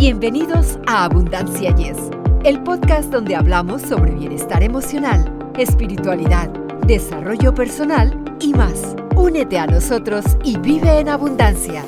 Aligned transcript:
Bienvenidos 0.00 0.78
a 0.86 1.04
Abundancia 1.04 1.76
Yes, 1.76 1.98
el 2.44 2.62
podcast 2.62 3.12
donde 3.12 3.36
hablamos 3.36 3.82
sobre 3.82 4.12
bienestar 4.12 4.62
emocional, 4.62 5.30
espiritualidad, 5.58 6.48
desarrollo 6.86 7.54
personal 7.54 8.18
y 8.40 8.54
más. 8.54 8.96
Únete 9.14 9.58
a 9.58 9.66
nosotros 9.66 10.24
y 10.42 10.56
vive 10.56 11.00
en 11.00 11.10
abundancia. 11.10 11.84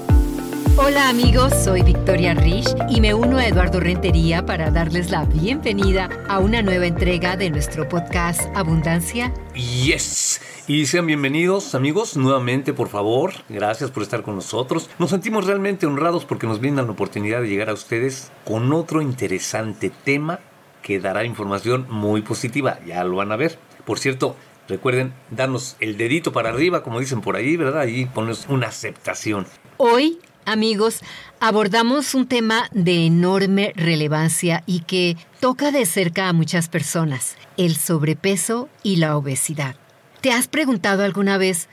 Hola 0.78 1.10
amigos, 1.10 1.52
soy 1.62 1.82
Victoria 1.82 2.32
Rich 2.32 2.74
y 2.88 3.02
me 3.02 3.12
uno 3.12 3.36
a 3.36 3.46
Eduardo 3.46 3.78
Rentería 3.78 4.46
para 4.46 4.70
darles 4.70 5.10
la 5.10 5.26
bienvenida 5.26 6.08
a 6.28 6.38
una 6.38 6.62
nueva 6.62 6.86
entrega 6.86 7.36
de 7.36 7.50
nuestro 7.50 7.86
podcast 7.86 8.40
Abundancia. 8.56 9.34
Yes. 9.54 10.40
Y 10.66 10.86
sean 10.86 11.06
bienvenidos 11.06 11.74
amigos 11.74 12.16
nuevamente 12.16 12.72
por 12.72 12.88
favor. 12.88 13.34
Gracias 13.50 13.90
por 13.90 14.02
estar 14.02 14.22
con 14.22 14.34
nosotros. 14.34 14.88
Nos 14.98 15.10
sentimos 15.10 15.46
realmente 15.46 15.84
honrados 15.84 16.24
porque 16.24 16.46
nos 16.46 16.58
brindan 16.58 16.86
la 16.86 16.92
oportunidad 16.92 17.42
de 17.42 17.48
llegar 17.48 17.68
a 17.68 17.74
ustedes 17.74 18.32
con 18.46 18.72
otro 18.72 19.02
interesante 19.02 19.90
tema 19.90 20.40
que 20.80 21.00
dará 21.00 21.26
información 21.26 21.86
muy 21.90 22.22
positiva. 22.22 22.78
Ya 22.86 23.04
lo 23.04 23.16
van 23.16 23.30
a 23.30 23.36
ver. 23.36 23.58
Por 23.84 23.98
cierto, 23.98 24.36
recuerden 24.68 25.12
darnos 25.30 25.76
el 25.80 25.98
dedito 25.98 26.32
para 26.32 26.48
arriba, 26.48 26.82
como 26.82 26.98
dicen 26.98 27.20
por 27.20 27.36
ahí, 27.36 27.58
¿verdad? 27.58 27.82
Ahí 27.82 28.06
pones 28.06 28.46
una 28.48 28.68
aceptación. 28.68 29.46
Hoy 29.76 30.18
Amigos, 30.44 31.02
abordamos 31.38 32.14
un 32.14 32.26
tema 32.26 32.68
de 32.72 33.06
enorme 33.06 33.72
relevancia 33.76 34.64
y 34.66 34.80
que 34.80 35.16
toca 35.38 35.70
de 35.70 35.86
cerca 35.86 36.28
a 36.28 36.32
muchas 36.32 36.68
personas, 36.68 37.36
el 37.56 37.76
sobrepeso 37.76 38.68
y 38.82 38.96
la 38.96 39.16
obesidad. 39.16 39.76
¿Te 40.20 40.32
has 40.32 40.48
preguntado 40.48 41.04
alguna 41.04 41.38
vez 41.38 41.68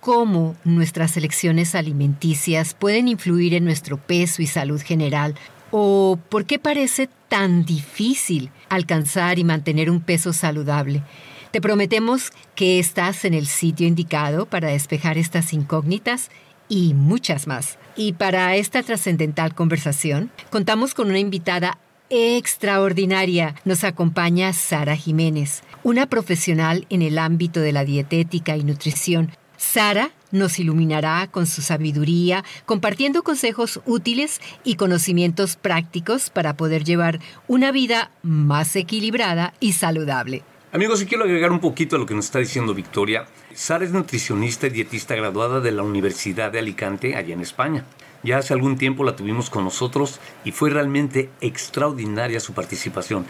cómo 0.00 0.56
nuestras 0.64 1.16
elecciones 1.16 1.74
alimenticias 1.74 2.74
pueden 2.74 3.08
influir 3.08 3.54
en 3.54 3.64
nuestro 3.64 3.96
peso 3.96 4.42
y 4.42 4.46
salud 4.46 4.82
general? 4.82 5.34
¿O 5.70 6.18
por 6.28 6.44
qué 6.44 6.58
parece 6.58 7.08
tan 7.28 7.64
difícil 7.64 8.50
alcanzar 8.68 9.38
y 9.38 9.44
mantener 9.44 9.90
un 9.90 10.02
peso 10.02 10.34
saludable? 10.34 11.02
Te 11.50 11.62
prometemos 11.62 12.30
que 12.54 12.78
estás 12.78 13.24
en 13.24 13.32
el 13.32 13.46
sitio 13.46 13.86
indicado 13.86 14.44
para 14.44 14.68
despejar 14.68 15.16
estas 15.16 15.54
incógnitas 15.54 16.30
y 16.68 16.92
muchas 16.92 17.46
más. 17.46 17.78
Y 17.96 18.14
para 18.14 18.56
esta 18.56 18.82
trascendental 18.82 19.54
conversación, 19.54 20.30
contamos 20.50 20.94
con 20.94 21.08
una 21.08 21.18
invitada 21.18 21.78
extraordinaria. 22.08 23.54
Nos 23.64 23.84
acompaña 23.84 24.52
Sara 24.52 24.96
Jiménez, 24.96 25.62
una 25.82 26.06
profesional 26.06 26.86
en 26.90 27.02
el 27.02 27.18
ámbito 27.18 27.60
de 27.60 27.72
la 27.72 27.84
dietética 27.84 28.56
y 28.56 28.64
nutrición. 28.64 29.32
Sara 29.56 30.10
nos 30.30 30.58
iluminará 30.58 31.28
con 31.30 31.46
su 31.46 31.62
sabiduría, 31.62 32.44
compartiendo 32.66 33.22
consejos 33.22 33.80
útiles 33.86 34.40
y 34.64 34.74
conocimientos 34.74 35.56
prácticos 35.56 36.30
para 36.30 36.56
poder 36.56 36.84
llevar 36.84 37.20
una 37.46 37.70
vida 37.70 38.10
más 38.22 38.74
equilibrada 38.74 39.54
y 39.60 39.72
saludable. 39.74 40.42
Amigos, 40.74 41.02
y 41.02 41.06
quiero 41.06 41.24
agregar 41.24 41.52
un 41.52 41.60
poquito 41.60 41.96
a 41.96 41.98
lo 41.98 42.06
que 42.06 42.14
nos 42.14 42.24
está 42.24 42.38
diciendo 42.38 42.72
Victoria. 42.72 43.26
Sara 43.52 43.84
es 43.84 43.92
nutricionista 43.92 44.66
y 44.66 44.70
dietista 44.70 45.14
graduada 45.14 45.60
de 45.60 45.70
la 45.70 45.82
Universidad 45.82 46.50
de 46.50 46.60
Alicante, 46.60 47.14
allá 47.14 47.34
en 47.34 47.42
España. 47.42 47.84
Ya 48.22 48.38
hace 48.38 48.54
algún 48.54 48.78
tiempo 48.78 49.04
la 49.04 49.14
tuvimos 49.14 49.50
con 49.50 49.64
nosotros 49.64 50.18
y 50.46 50.52
fue 50.52 50.70
realmente 50.70 51.28
extraordinaria 51.42 52.40
su 52.40 52.54
participación. 52.54 53.26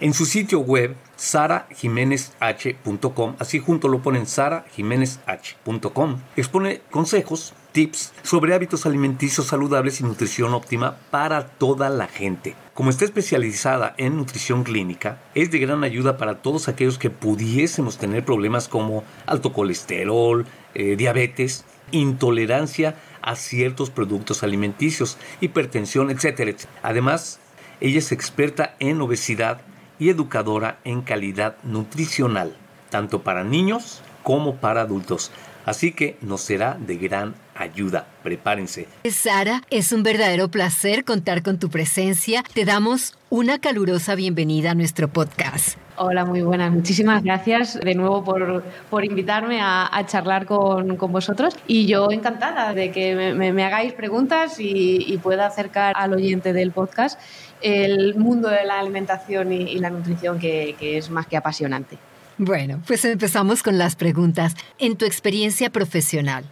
En 0.00 0.14
su 0.14 0.24
sitio 0.24 0.60
web, 0.60 0.96
sarajiménezh.com, 1.16 3.36
así 3.38 3.58
junto 3.58 3.88
lo 3.88 4.00
ponen 4.00 4.26
sarajiménezh.com, 4.26 6.20
expone 6.36 6.80
consejos, 6.90 7.52
tips 7.78 8.12
sobre 8.24 8.54
hábitos 8.54 8.86
alimenticios 8.86 9.46
saludables 9.46 10.00
y 10.00 10.02
nutrición 10.02 10.52
óptima 10.52 10.96
para 11.12 11.46
toda 11.46 11.88
la 11.90 12.08
gente. 12.08 12.56
Como 12.74 12.90
está 12.90 13.04
especializada 13.04 13.94
en 13.98 14.16
nutrición 14.16 14.64
clínica, 14.64 15.20
es 15.36 15.52
de 15.52 15.60
gran 15.60 15.84
ayuda 15.84 16.16
para 16.16 16.42
todos 16.42 16.66
aquellos 16.66 16.98
que 16.98 17.08
pudiésemos 17.08 17.96
tener 17.96 18.24
problemas 18.24 18.66
como 18.66 19.04
alto 19.26 19.52
colesterol, 19.52 20.44
eh, 20.74 20.96
diabetes, 20.96 21.64
intolerancia 21.92 22.96
a 23.22 23.36
ciertos 23.36 23.90
productos 23.90 24.42
alimenticios, 24.42 25.16
hipertensión, 25.40 26.10
etc. 26.10 26.58
Además, 26.82 27.38
ella 27.80 28.00
es 28.00 28.10
experta 28.10 28.74
en 28.80 29.00
obesidad 29.00 29.60
y 30.00 30.08
educadora 30.08 30.80
en 30.82 31.02
calidad 31.02 31.58
nutricional, 31.62 32.56
tanto 32.90 33.22
para 33.22 33.44
niños 33.44 34.02
como 34.24 34.56
para 34.56 34.80
adultos. 34.80 35.30
Así 35.64 35.92
que 35.92 36.16
nos 36.22 36.40
será 36.40 36.78
de 36.80 36.96
gran 36.96 37.34
ayuda. 37.58 38.06
Prepárense. 38.22 38.86
Sara, 39.10 39.62
es 39.70 39.92
un 39.92 40.02
verdadero 40.02 40.48
placer 40.48 41.04
contar 41.04 41.42
con 41.42 41.58
tu 41.58 41.68
presencia. 41.68 42.42
Te 42.54 42.64
damos 42.64 43.14
una 43.30 43.58
calurosa 43.58 44.14
bienvenida 44.14 44.70
a 44.70 44.74
nuestro 44.74 45.08
podcast. 45.08 45.76
Hola, 46.00 46.24
muy 46.24 46.42
buenas. 46.42 46.72
Muchísimas 46.72 47.24
gracias 47.24 47.78
de 47.80 47.94
nuevo 47.96 48.22
por, 48.22 48.62
por 48.88 49.04
invitarme 49.04 49.58
a, 49.60 49.90
charlar 50.06 50.46
con, 50.46 50.96
con, 50.96 51.10
vosotros. 51.10 51.56
Y 51.66 51.86
yo 51.86 52.12
encantada 52.12 52.72
de 52.72 52.92
que 52.92 53.34
me, 53.34 53.64
hagáis 53.64 53.92
preguntas 53.94 54.56
y, 54.60 55.18
pueda 55.22 55.46
acercar 55.46 55.94
al 55.96 56.14
oyente 56.14 56.52
del 56.52 56.70
podcast 56.70 57.20
el 57.60 58.14
mundo 58.14 58.48
de 58.48 58.64
la 58.64 58.78
alimentación 58.78 59.52
y, 59.52 59.78
la 59.80 59.90
nutrición 59.90 60.38
que, 60.38 60.76
que 60.78 60.98
es 60.98 61.10
más 61.10 61.26
que 61.26 61.36
apasionante. 61.36 61.98
Bueno, 62.36 62.80
pues 62.86 63.04
empezamos 63.04 63.64
con 63.64 63.78
las 63.78 63.96
preguntas. 63.96 64.54
En 64.78 64.96
tu 64.96 65.04
experiencia 65.04 65.70
profesional, 65.70 66.44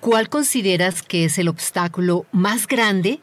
¿cuál 0.00 0.28
consideras 0.28 1.02
que 1.02 1.24
es 1.24 1.38
el 1.38 1.48
obstáculo 1.48 2.26
más 2.32 2.66
grande 2.66 3.20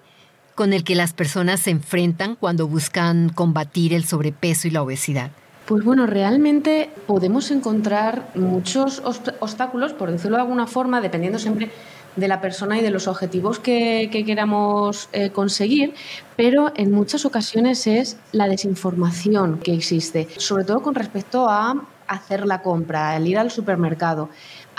con 0.56 0.74
el 0.74 0.84
que 0.84 0.96
las 0.96 1.14
personas 1.14 1.60
se 1.62 1.72
enfrentan 1.72 2.36
cuando 2.36 2.68
buscan 2.68 3.30
combatir 3.30 3.94
el 3.94 4.06
sobrepeso 4.06 4.68
y 4.68 4.72
la 4.72 4.82
obesidad? 4.82 5.32
Pues 5.66 5.84
bueno, 5.84 6.08
realmente 6.08 6.90
podemos 7.08 7.52
encontrar 7.52 8.30
muchos 8.36 9.02
obstáculos, 9.04 9.94
por 9.94 10.12
decirlo 10.12 10.38
de 10.38 10.44
alguna 10.44 10.66
forma, 10.66 11.02
dependiendo 11.02 11.40
siempre 11.40 11.72
de 12.16 12.28
la 12.28 12.42
persona 12.42 12.80
y 12.80 12.82
de 12.82 12.90
los 12.90 13.08
objetivos 13.08 13.60
que, 13.60 14.10
queramos 14.26 15.10
eh, 15.12 15.30
conseguir, 15.30 15.94
pero 16.36 16.72
en 16.76 16.92
muchas 16.92 17.26
ocasiones 17.26 17.86
es 17.86 18.18
la 18.32 18.48
desinformación 18.48 19.60
que 19.60 19.74
existe, 19.74 20.28
sobre 20.38 20.64
todo 20.64 20.82
con 20.82 20.96
respecto 20.96 21.48
a 21.50 21.76
hacer 22.08 22.46
la 22.46 22.62
compra, 22.62 23.16
el 23.16 23.28
ir 23.28 23.38
al 23.38 23.52
supermercado. 23.52 24.30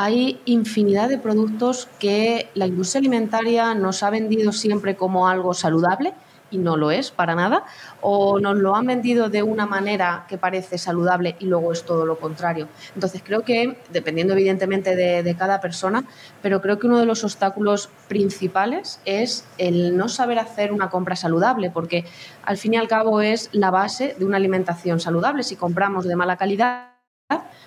Hay 0.01 0.41
infinidad 0.45 1.09
de 1.09 1.19
productos 1.19 1.89
que 1.99 2.51
la 2.55 2.69
industria 2.69 3.01
alimentaria 3.01 3.75
nos 3.75 4.05
ha 4.05 4.11
vendido 4.11 4.53
siempre 4.53 4.95
como 4.95 5.27
algo 5.27 5.55
saludable 5.55 6.15
y 6.53 6.59
no 6.59 6.77
lo 6.77 6.93
es 6.93 7.11
para 7.11 7.35
nada, 7.35 7.65
o 8.01 8.39
nos 8.39 8.57
lo 8.57 8.77
han 8.77 8.87
vendido 8.87 9.29
de 9.29 9.43
una 9.43 9.67
manera 9.67 10.25
que 10.29 10.39
parece 10.39 10.79
saludable 10.79 11.35
y 11.41 11.47
luego 11.47 11.73
es 11.73 11.85
todo 11.85 12.07
lo 12.07 12.17
contrario. 12.17 12.69
Entonces 12.95 13.23
creo 13.25 13.43
que, 13.43 13.77
dependiendo 13.91 14.35
evidentemente 14.35 14.95
de, 14.95 15.35
cada 15.35 15.61
persona, 15.61 16.05
pero 16.43 16.63
creo 16.63 16.79
que 16.79 16.87
uno 16.87 16.99
de 16.99 17.05
los 17.05 17.25
obstáculos 17.25 17.91
principales 18.07 19.01
es 19.05 19.47
el 19.59 19.97
no 19.97 20.09
saber 20.09 20.39
hacer 20.39 20.71
una 20.71 20.91
compra 20.91 21.17
saludable, 21.17 21.73
porque 21.73 22.05
al 22.45 22.57
fin 22.57 22.75
y 22.75 22.77
al 22.77 22.87
cabo 22.87 23.21
es 23.21 23.49
la 23.51 23.73
base 23.73 24.15
de 24.17 24.25
una 24.25 24.37
alimentación 24.37 25.01
saludable. 25.01 25.43
Si 25.43 25.57
compramos 25.57 26.05
de 26.05 26.15
mala 26.15 26.37
calidad, 26.37 26.98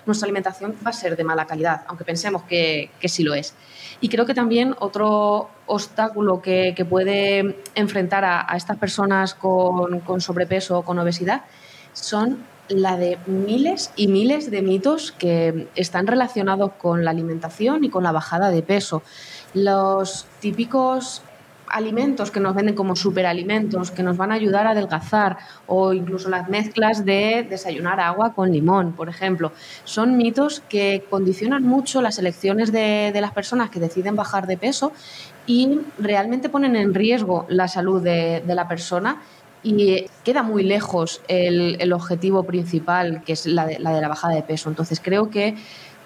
nuestra 0.06 0.26
alimentación 0.26 0.74
va 0.84 0.90
a 0.90 0.92
ser 0.92 1.16
de 1.16 1.24
mala 1.24 1.46
calidad, 1.46 1.82
aunque 1.86 2.04
pensemos 2.04 2.42
que, 2.42 2.90
sí 3.04 3.22
lo 3.22 3.34
es. 3.34 3.54
Y 4.00 4.08
creo 4.08 4.26
que 4.26 4.34
también 4.34 4.74
otro 4.80 5.50
obstáculo 5.66 6.42
que, 6.42 6.74
puede 6.88 7.56
enfrentar 7.74 8.24
a, 8.24 8.56
estas 8.56 8.76
personas 8.78 9.34
con, 9.34 10.20
sobrepeso 10.20 10.78
o 10.78 10.82
con 10.82 10.98
obesidad 10.98 11.42
son 11.92 12.44
la 12.68 12.96
de 12.96 13.18
miles 13.26 13.92
y 13.96 14.08
miles 14.08 14.50
de 14.50 14.62
mitos 14.62 15.12
que 15.12 15.68
están 15.74 16.06
relacionados 16.06 16.72
con 16.72 17.04
la 17.04 17.10
alimentación 17.10 17.84
y 17.84 17.90
con 17.90 18.02
la 18.02 18.12
bajada 18.12 18.50
de 18.50 18.62
peso. 18.62 19.02
Los 19.52 20.26
típicos 20.40 21.22
alimentos 21.72 22.30
que 22.30 22.38
nos 22.38 22.54
venden 22.54 22.74
como 22.74 22.94
superalimentos, 22.94 23.90
que 23.90 24.02
nos 24.02 24.16
van 24.16 24.30
a 24.30 24.34
ayudar 24.34 24.66
a 24.66 24.70
adelgazar, 24.70 25.38
o 25.66 25.92
incluso 25.92 26.28
las 26.28 26.48
mezclas 26.48 27.04
de 27.04 27.46
desayunar 27.48 27.98
agua 27.98 28.34
con 28.34 28.52
limón, 28.52 28.92
por 28.92 29.08
ejemplo. 29.08 29.52
Son 29.84 30.16
mitos 30.16 30.62
que 30.68 31.04
condicionan 31.10 31.64
mucho 31.64 32.02
las 32.02 32.18
elecciones 32.18 32.70
de, 32.70 33.12
las 33.20 33.32
personas 33.32 33.70
que 33.70 33.80
deciden 33.80 34.14
bajar 34.16 34.46
de 34.46 34.56
peso 34.56 34.92
y 35.46 35.80
realmente 35.98 36.48
ponen 36.48 36.76
en 36.76 36.94
riesgo 36.94 37.46
la 37.48 37.68
salud 37.68 38.02
de, 38.02 38.42
la 38.46 38.68
persona 38.68 39.22
y 39.62 40.06
queda 40.24 40.42
muy 40.42 40.62
lejos 40.64 41.22
el, 41.28 41.92
objetivo 41.92 42.44
principal, 42.44 43.22
que 43.24 43.32
es 43.32 43.46
la 43.46 43.66
de, 43.66 43.78
la 43.78 44.08
bajada 44.08 44.34
de 44.34 44.42
peso. 44.42 44.68
Entonces 44.68 45.00
creo 45.02 45.30
que 45.30 45.56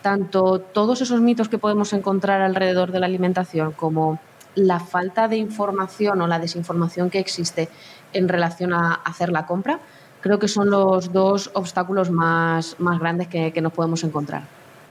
tanto 0.02 0.60
todos 0.60 1.00
esos 1.00 1.20
mitos 1.20 1.48
que 1.48 1.58
podemos 1.58 1.92
encontrar 1.92 2.40
alrededor 2.40 2.92
de 2.92 3.00
la 3.00 3.06
alimentación 3.06 3.72
como 3.72 4.20
la 4.56 4.80
falta 4.80 5.28
de 5.28 5.36
información 5.36 6.20
o 6.20 6.26
la 6.26 6.40
desinformación 6.40 7.10
que 7.10 7.20
existe 7.20 7.68
en 8.12 8.28
relación 8.28 8.72
a 8.72 8.94
hacer 8.94 9.30
la 9.30 9.46
compra, 9.46 9.78
creo 10.20 10.40
que 10.40 10.48
son 10.48 10.70
los 10.70 11.12
dos 11.12 11.50
obstáculos 11.54 12.10
más, 12.10 12.74
más 12.80 12.98
grandes 12.98 13.28
que, 13.28 13.52
que 13.52 13.60
nos 13.60 13.72
podemos 13.72 14.02
encontrar. 14.02 14.42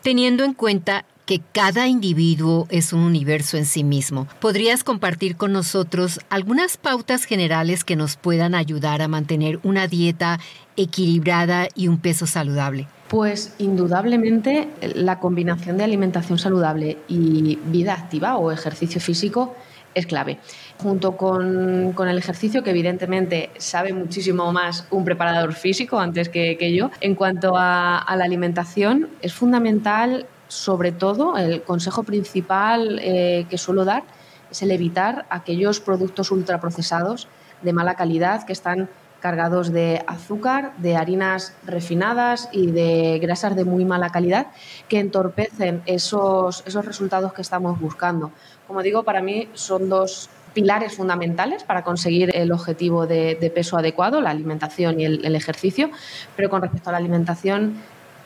Teniendo 0.01 0.43
en 0.43 0.53
cuenta 0.53 1.03
que 1.25 1.41
cada 1.51 1.87
individuo 1.87 2.67
es 2.69 2.93
un 2.93 3.01
universo 3.01 3.57
en 3.57 3.65
sí 3.65 3.83
mismo. 3.83 4.27
¿Podrías 4.39 4.83
compartir 4.83 5.35
con 5.35 5.51
nosotros 5.51 6.19
algunas 6.29 6.77
pautas 6.77 7.25
generales 7.25 7.83
que 7.83 7.95
nos 7.95 8.15
puedan 8.15 8.53
ayudar 8.53 9.01
a 9.01 9.07
mantener 9.07 9.59
una 9.63 9.87
dieta 9.87 10.39
equilibrada 10.77 11.67
y 11.73 11.87
un 11.87 11.97
peso 11.97 12.27
saludable? 12.27 12.87
Pues 13.07 13.53
indudablemente 13.59 14.69
la 14.81 15.19
combinación 15.19 15.77
de 15.77 15.83
alimentación 15.83 16.39
saludable 16.39 16.97
y 17.07 17.59
vida 17.65 17.93
activa 17.93 18.37
o 18.37 18.51
ejercicio 18.51 18.99
físico 18.99 19.55
es 19.93 20.05
clave. 20.07 20.39
Junto 20.77 21.15
con, 21.15 21.93
el 21.97 22.17
ejercicio, 22.17 22.63
que 22.63 22.71
evidentemente 22.71 23.49
sabe 23.57 23.93
muchísimo 23.93 24.51
más 24.51 24.87
un 24.91 25.05
preparador 25.05 25.53
físico 25.53 25.99
antes 25.99 26.29
que, 26.29 26.73
yo, 26.75 26.91
en 26.99 27.15
cuanto 27.15 27.53
a, 27.55 28.05
la 28.17 28.25
alimentación, 28.25 29.09
es 29.21 29.33
fundamental, 29.33 30.25
sobre 30.47 30.91
todo, 30.91 31.37
el 31.37 31.61
consejo 31.61 32.03
principal 32.03 32.99
eh, 33.01 33.45
que 33.49 33.57
suelo 33.57 33.85
dar 33.85 34.03
es 34.51 34.61
el 34.61 34.71
evitar 34.71 35.25
aquellos 35.29 35.79
productos 35.79 36.31
ultraprocesados 36.31 37.27
de 37.61 37.73
mala 37.73 37.95
calidad 37.95 38.45
que 38.45 38.53
están 38.53 38.89
cargados 39.19 39.71
de 39.71 40.03
azúcar, 40.07 40.73
de 40.77 40.95
harinas 40.95 41.53
refinadas 41.65 42.49
y 42.51 42.67
de 42.67 43.19
grasas 43.19 43.55
de 43.55 43.65
muy 43.65 43.85
mala 43.85 44.09
calidad 44.09 44.47
que 44.87 44.99
entorpecen 44.99 45.81
esos, 45.85 46.63
esos 46.65 46.85
resultados 46.85 47.33
que 47.33 47.41
estamos 47.41 47.79
buscando. 47.79 48.31
Como 48.67 48.81
digo, 48.81 49.03
para 49.03 49.21
mí 49.21 49.49
son 49.53 49.89
dos 49.89 50.29
pilares 50.53 50.95
fundamentales 50.95 51.63
para 51.63 51.83
conseguir 51.83 52.35
el 52.35 52.51
objetivo 52.51 53.05
de, 53.05 53.51
peso 53.53 53.77
adecuado, 53.77 54.21
la 54.21 54.29
alimentación 54.29 54.99
y 54.99 55.05
el, 55.05 55.35
ejercicio, 55.35 55.91
pero 56.35 56.49
con 56.49 56.61
respecto 56.61 56.89
a 56.89 56.93
la 56.93 56.97
alimentación, 56.97 57.75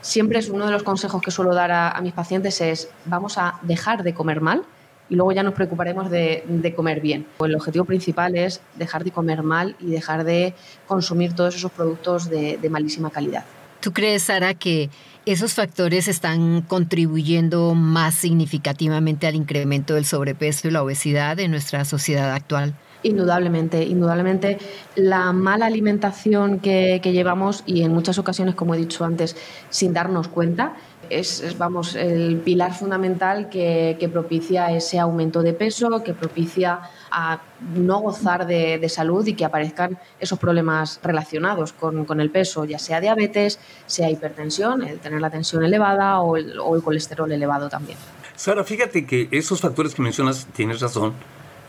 siempre 0.02 0.40
es 0.40 0.50
uno 0.50 0.66
de 0.66 0.72
los 0.72 0.84
consejos 0.84 1.22
que 1.22 1.32
suelo 1.32 1.54
dar 1.54 1.72
a, 1.72 1.90
a 1.90 2.02
mis 2.02 2.14
pacientes 2.14 2.62
es 2.62 2.90
vamos 3.06 3.38
a 3.38 3.60
dejar 3.64 4.04
de 4.04 4.14
comer 4.14 4.42
mal, 4.42 4.64
y 5.10 5.16
luego 5.16 5.32
ya 5.32 5.44
nos 5.44 5.54
preocuparemos 5.54 6.10
de, 6.10 6.74
comer 6.76 7.02
bien. 7.02 7.26
El 7.40 7.56
objetivo 7.56 7.86
principal 7.86 8.36
es 8.36 8.62
dejar 8.76 9.04
de 9.04 9.12
comer 9.12 9.44
mal 9.44 9.76
y 9.80 9.88
dejar 9.88 10.24
de 10.24 10.54
consumir 10.88 11.34
todos 11.34 11.56
esos 11.56 11.72
productos 11.72 12.30
de, 12.30 12.60
malísima 12.70 13.10
calidad. 13.10 13.44
¿Tú 13.80 13.92
crees, 13.92 14.24
Sara, 14.24 14.54
que 14.54 14.90
esos 15.26 15.54
factores 15.54 16.08
están 16.08 16.62
contribuyendo 16.62 17.74
más 17.76 18.16
significativamente 18.16 19.26
al 19.26 19.36
incremento 19.36 19.96
del 19.96 20.06
sobrepeso 20.06 20.68
y 20.68 20.72
la 20.72 20.84
obesidad 20.84 21.40
en 21.40 21.52
nuestra 21.52 21.86
sociedad 21.86 22.34
actual? 22.34 22.74
Indudablemente, 23.02 23.86
indudablemente 23.86 24.58
la 24.96 25.32
mala 25.32 25.68
alimentación 25.68 26.60
que, 26.60 27.00
llevamos 27.02 27.64
y 27.66 27.84
en 27.84 27.94
muchas 27.94 28.18
ocasiones, 28.18 28.56
como 28.56 28.76
he 28.76 28.78
dicho 28.78 29.06
antes, 29.06 29.38
sin 29.70 29.94
darnos 29.94 30.28
cuenta, 30.28 30.74
es, 31.10 31.58
vamos, 31.58 31.96
el 31.96 32.38
pilar 32.38 32.74
fundamental 32.74 33.50
que, 33.50 34.10
propicia 34.12 34.72
ese 34.72 35.00
aumento 35.00 35.42
de 35.42 35.54
peso, 35.54 36.04
que 36.04 36.14
propicia 36.14 36.82
a 37.12 37.42
no 37.76 38.00
gozar 38.00 38.46
de, 38.46 38.88
salud 38.90 39.26
y 39.28 39.34
que 39.34 39.46
aparezcan 39.46 39.98
esos 40.20 40.40
problemas 40.40 41.00
relacionados 41.04 41.74
con, 41.74 42.22
el 42.22 42.30
peso, 42.32 42.66
ya 42.66 42.80
sea 42.80 43.02
diabetes, 43.02 43.60
sea 43.86 44.10
hipertensión, 44.10 44.84
el 44.84 45.00
tener 45.00 45.22
la 45.22 45.30
tensión 45.30 45.64
elevada 45.64 46.22
o 46.22 46.38
el, 46.38 46.56
colesterol 46.84 47.32
elevado 47.32 47.70
también. 47.70 47.98
Sara, 48.36 48.64
fíjate 48.64 49.06
que 49.06 49.28
esos 49.32 49.60
factores 49.60 49.94
que 49.94 50.02
mencionas, 50.02 50.48
tienes 50.54 50.80
razón, 50.80 51.14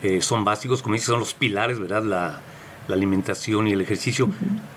eh, 0.01 0.21
son 0.21 0.43
básicos, 0.43 0.81
como 0.81 0.93
dices, 0.93 1.07
son 1.07 1.19
los 1.19 1.33
pilares, 1.33 1.79
¿verdad? 1.79 2.03
La, 2.03 2.41
alimentación 2.91 3.69
y 3.69 3.71
el 3.71 3.79
ejercicio. 3.79 4.29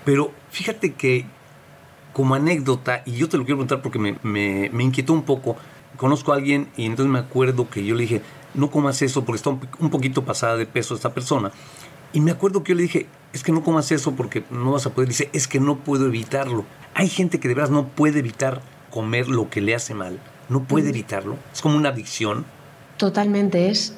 Pero 0.05 0.31
fíjate 0.49 0.93
que 0.93 1.25
como 2.15 2.33
anécdota, 2.33 3.03
y 3.05 3.17
yo 3.17 3.27
te 3.27 3.37
lo 3.37 3.43
quiero 3.43 3.57
preguntar 3.57 3.81
porque 3.81 3.99
me, 3.99 4.17
me, 4.23 4.83
inquietó 4.85 5.11
un 5.11 5.23
poco, 5.23 5.57
conozco 5.97 6.31
a 6.31 6.37
alguien 6.37 6.69
y 6.77 6.85
entonces 6.85 7.11
me 7.11 7.19
acuerdo 7.19 7.69
que 7.69 7.85
yo 7.85 7.93
le 7.93 8.03
dije, 8.03 8.21
no 8.53 8.71
comas 8.71 9.01
eso 9.01 9.25
porque 9.25 9.35
está 9.35 9.49
un, 9.49 9.89
poquito 9.89 10.23
pasada 10.23 10.55
de 10.55 10.65
peso 10.65 10.95
esta 10.95 11.13
persona. 11.13 11.51
Y 12.13 12.21
me 12.21 12.31
acuerdo 12.31 12.63
que 12.63 12.71
yo 12.71 12.77
le 12.77 12.83
dije, 12.83 13.07
es 13.33 13.43
que 13.43 13.51
no 13.51 13.65
comas 13.65 13.91
eso 13.91 14.13
porque 14.13 14.45
no 14.49 14.71
vas 14.71 14.85
a 14.85 14.91
poder. 14.91 15.09
Dice, 15.09 15.29
es 15.33 15.49
que 15.49 15.59
no 15.59 15.79
puedo 15.79 16.05
evitarlo. 16.05 16.63
Hay 16.93 17.09
gente 17.09 17.41
que 17.41 17.49
de 17.49 17.53
verdad 17.53 17.71
no 17.71 17.89
puede 17.89 18.19
evitar 18.19 18.61
comer 18.91 19.27
lo 19.27 19.49
que 19.49 19.59
le 19.59 19.75
hace 19.75 19.93
mal. 19.93 20.17
No 20.47 20.63
puede 20.63 20.91
evitarlo. 20.91 21.35
Es 21.53 21.61
como 21.61 21.75
una 21.75 21.89
adicción. 21.89 22.45
Totalmente 22.95 23.67
es 23.67 23.93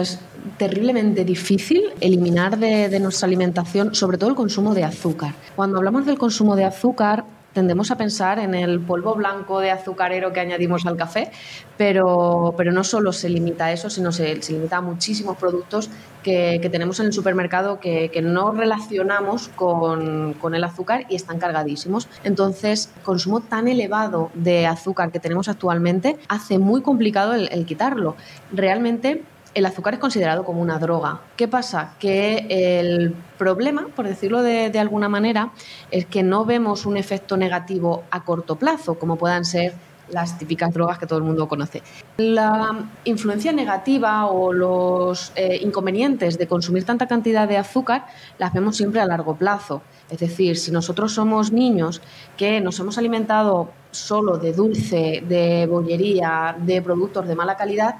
es 0.00 0.18
terriblemente 0.56 1.24
difícil 1.24 1.82
eliminar 2.00 2.58
de, 2.58 3.00
nuestra 3.00 3.26
alimentación, 3.26 3.94
sobre 3.94 4.18
todo 4.18 4.30
el 4.30 4.36
consumo 4.36 4.74
de 4.74 4.84
azúcar. 4.84 5.34
Cuando 5.56 5.78
hablamos 5.78 6.06
del 6.06 6.18
consumo 6.18 6.56
de 6.56 6.64
azúcar, 6.64 7.24
tendemos 7.52 7.90
a 7.90 7.96
pensar 7.96 8.38
en 8.38 8.54
el 8.54 8.78
polvo 8.78 9.14
blanco 9.16 9.58
de 9.58 9.72
azucarero 9.72 10.32
que 10.32 10.38
añadimos 10.38 10.86
al 10.86 10.96
café, 10.96 11.32
pero, 11.76 12.54
pero 12.56 12.70
no 12.70 12.84
solo 12.84 13.12
se 13.12 13.28
limita 13.28 13.66
a 13.66 13.72
eso, 13.72 13.90
sino 13.90 14.12
se, 14.12 14.36
limita 14.48 14.76
a 14.76 14.80
muchísimos 14.80 15.36
productos 15.36 15.90
que, 16.22 16.60
tenemos 16.70 17.00
en 17.00 17.06
el 17.06 17.12
supermercado 17.12 17.80
que, 17.80 18.10
no 18.22 18.52
relacionamos 18.52 19.48
con, 19.48 20.34
con, 20.34 20.54
el 20.54 20.62
azúcar 20.62 21.06
y 21.08 21.16
están 21.16 21.38
cargadísimos. 21.38 22.08
Entonces, 22.22 22.92
el 22.96 23.02
consumo 23.02 23.40
tan 23.40 23.66
elevado 23.66 24.30
de 24.34 24.68
azúcar 24.68 25.10
que 25.10 25.18
tenemos 25.18 25.48
actualmente 25.48 26.18
hace 26.28 26.58
muy 26.58 26.82
complicado 26.82 27.34
el 27.34 27.66
quitarlo. 27.66 28.14
Realmente 28.52 29.24
el 29.54 29.66
azúcar 29.66 29.94
es 29.94 30.00
considerado 30.00 30.44
como 30.44 30.60
una 30.60 30.78
droga. 30.78 31.20
¿Qué 31.36 31.48
pasa? 31.48 31.94
Que 31.98 32.46
el 32.48 33.14
problema, 33.38 33.88
por 33.94 34.06
decirlo 34.06 34.42
de, 34.42 34.78
alguna 34.78 35.08
manera, 35.08 35.52
es 35.90 36.06
que 36.06 36.22
no 36.22 36.44
vemos 36.44 36.86
un 36.86 36.96
efecto 36.96 37.36
negativo 37.36 38.04
a 38.10 38.24
corto 38.24 38.56
plazo, 38.56 38.98
como 38.98 39.16
puedan 39.16 39.44
ser 39.44 39.74
las 40.10 40.38
típicas 40.38 40.72
drogas 40.72 40.98
que 40.98 41.06
todo 41.06 41.18
el 41.18 41.24
mundo 41.24 41.46
conoce. 41.46 41.82
La 42.16 42.84
influencia 43.04 43.52
negativa 43.52 44.26
o 44.26 44.52
los 44.52 45.32
eh, 45.36 45.60
inconvenientes 45.62 46.36
de 46.36 46.48
consumir 46.48 46.84
tanta 46.84 47.06
cantidad 47.06 47.46
de 47.46 47.56
azúcar 47.56 48.06
las 48.38 48.52
vemos 48.52 48.76
siempre 48.76 49.00
a 49.00 49.06
largo 49.06 49.36
plazo. 49.36 49.82
Es 50.10 50.18
decir, 50.18 50.58
si 50.58 50.72
nosotros 50.72 51.12
somos 51.12 51.52
niños 51.52 52.02
que 52.36 52.60
nos 52.60 52.80
hemos 52.80 52.98
alimentado 52.98 53.70
solo 53.92 54.38
de 54.38 54.52
dulce, 54.52 55.22
de 55.28 55.66
bollería, 55.66 56.56
de 56.58 56.82
productos 56.82 57.28
de 57.28 57.36
mala 57.36 57.56
calidad, 57.56 57.96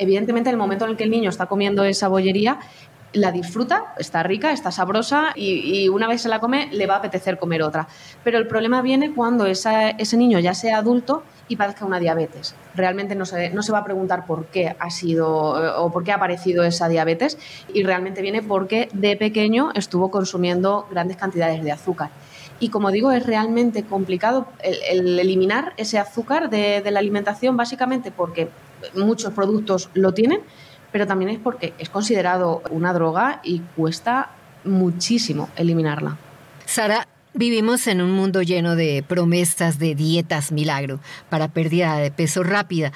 evidentemente 0.00 0.50
en 0.50 0.54
el 0.54 0.58
momento 0.58 0.84
en 0.84 0.92
el 0.92 0.96
que 0.96 1.04
el 1.04 1.10
niño 1.10 1.30
está 1.30 1.46
comiendo 1.46 1.84
esa 1.84 2.08
bollería, 2.08 2.58
la 3.12 3.32
disfruta, 3.32 3.94
está 3.98 4.22
rica, 4.22 4.52
está 4.52 4.70
sabrosa 4.70 5.32
y, 5.34 5.88
una 5.88 6.06
vez 6.06 6.22
se 6.22 6.28
la 6.28 6.38
come 6.38 6.68
le 6.72 6.86
va 6.86 6.94
a 6.94 6.98
apetecer 6.98 7.38
comer 7.38 7.62
otra. 7.62 7.88
Pero 8.22 8.38
el 8.38 8.46
problema 8.46 8.82
viene 8.82 9.12
cuando 9.12 9.46
ese 9.46 10.16
niño 10.16 10.38
ya 10.38 10.54
sea 10.54 10.78
adulto 10.78 11.24
y 11.48 11.56
padezca 11.56 11.84
una 11.84 11.98
diabetes. 11.98 12.54
Realmente 12.74 13.16
no 13.16 13.24
se, 13.24 13.50
no 13.50 13.62
se 13.62 13.72
va 13.72 13.78
a 13.78 13.84
preguntar 13.84 14.26
por 14.26 14.46
qué 14.46 14.76
ha 14.78 14.90
sido 14.90 15.82
o 15.82 15.90
por 15.90 16.04
qué 16.04 16.12
ha 16.12 16.16
aparecido 16.16 16.62
esa 16.62 16.88
diabetes 16.88 17.38
y 17.74 17.82
realmente 17.82 18.22
viene 18.22 18.42
porque 18.42 18.88
de 18.92 19.16
pequeño 19.16 19.72
estuvo 19.74 20.10
consumiendo 20.10 20.86
grandes 20.90 21.16
cantidades 21.16 21.64
de 21.64 21.72
azúcar. 21.72 22.10
Y 22.60 22.68
como 22.68 22.90
digo, 22.92 23.10
es 23.10 23.26
realmente 23.26 23.82
complicado 23.84 24.46
el, 24.62 25.18
eliminar 25.18 25.72
ese 25.78 25.98
azúcar 25.98 26.50
de 26.50 26.88
la 26.88 27.00
alimentación 27.00 27.56
básicamente 27.56 28.12
porque 28.12 28.50
muchos 28.94 29.32
productos 29.32 29.90
lo 29.94 30.12
tienen, 30.12 30.40
pero 30.92 31.06
también 31.06 31.30
es 31.30 31.38
porque 31.38 31.74
es 31.78 31.88
considerado 31.88 32.62
una 32.70 32.92
droga 32.92 33.40
y 33.42 33.60
cuesta 33.76 34.30
muchísimo 34.64 35.48
eliminarla. 35.56 36.16
Sara, 36.66 37.06
vivimos 37.34 37.86
en 37.86 38.00
un 38.00 38.12
mundo 38.12 38.42
lleno 38.42 38.76
de 38.76 39.04
promesas 39.06 39.78
de 39.78 39.94
dietas 39.94 40.52
milagro 40.52 41.00
para 41.28 41.48
pérdida 41.48 41.96
de 41.96 42.10
peso 42.10 42.42
rápida. 42.42 42.92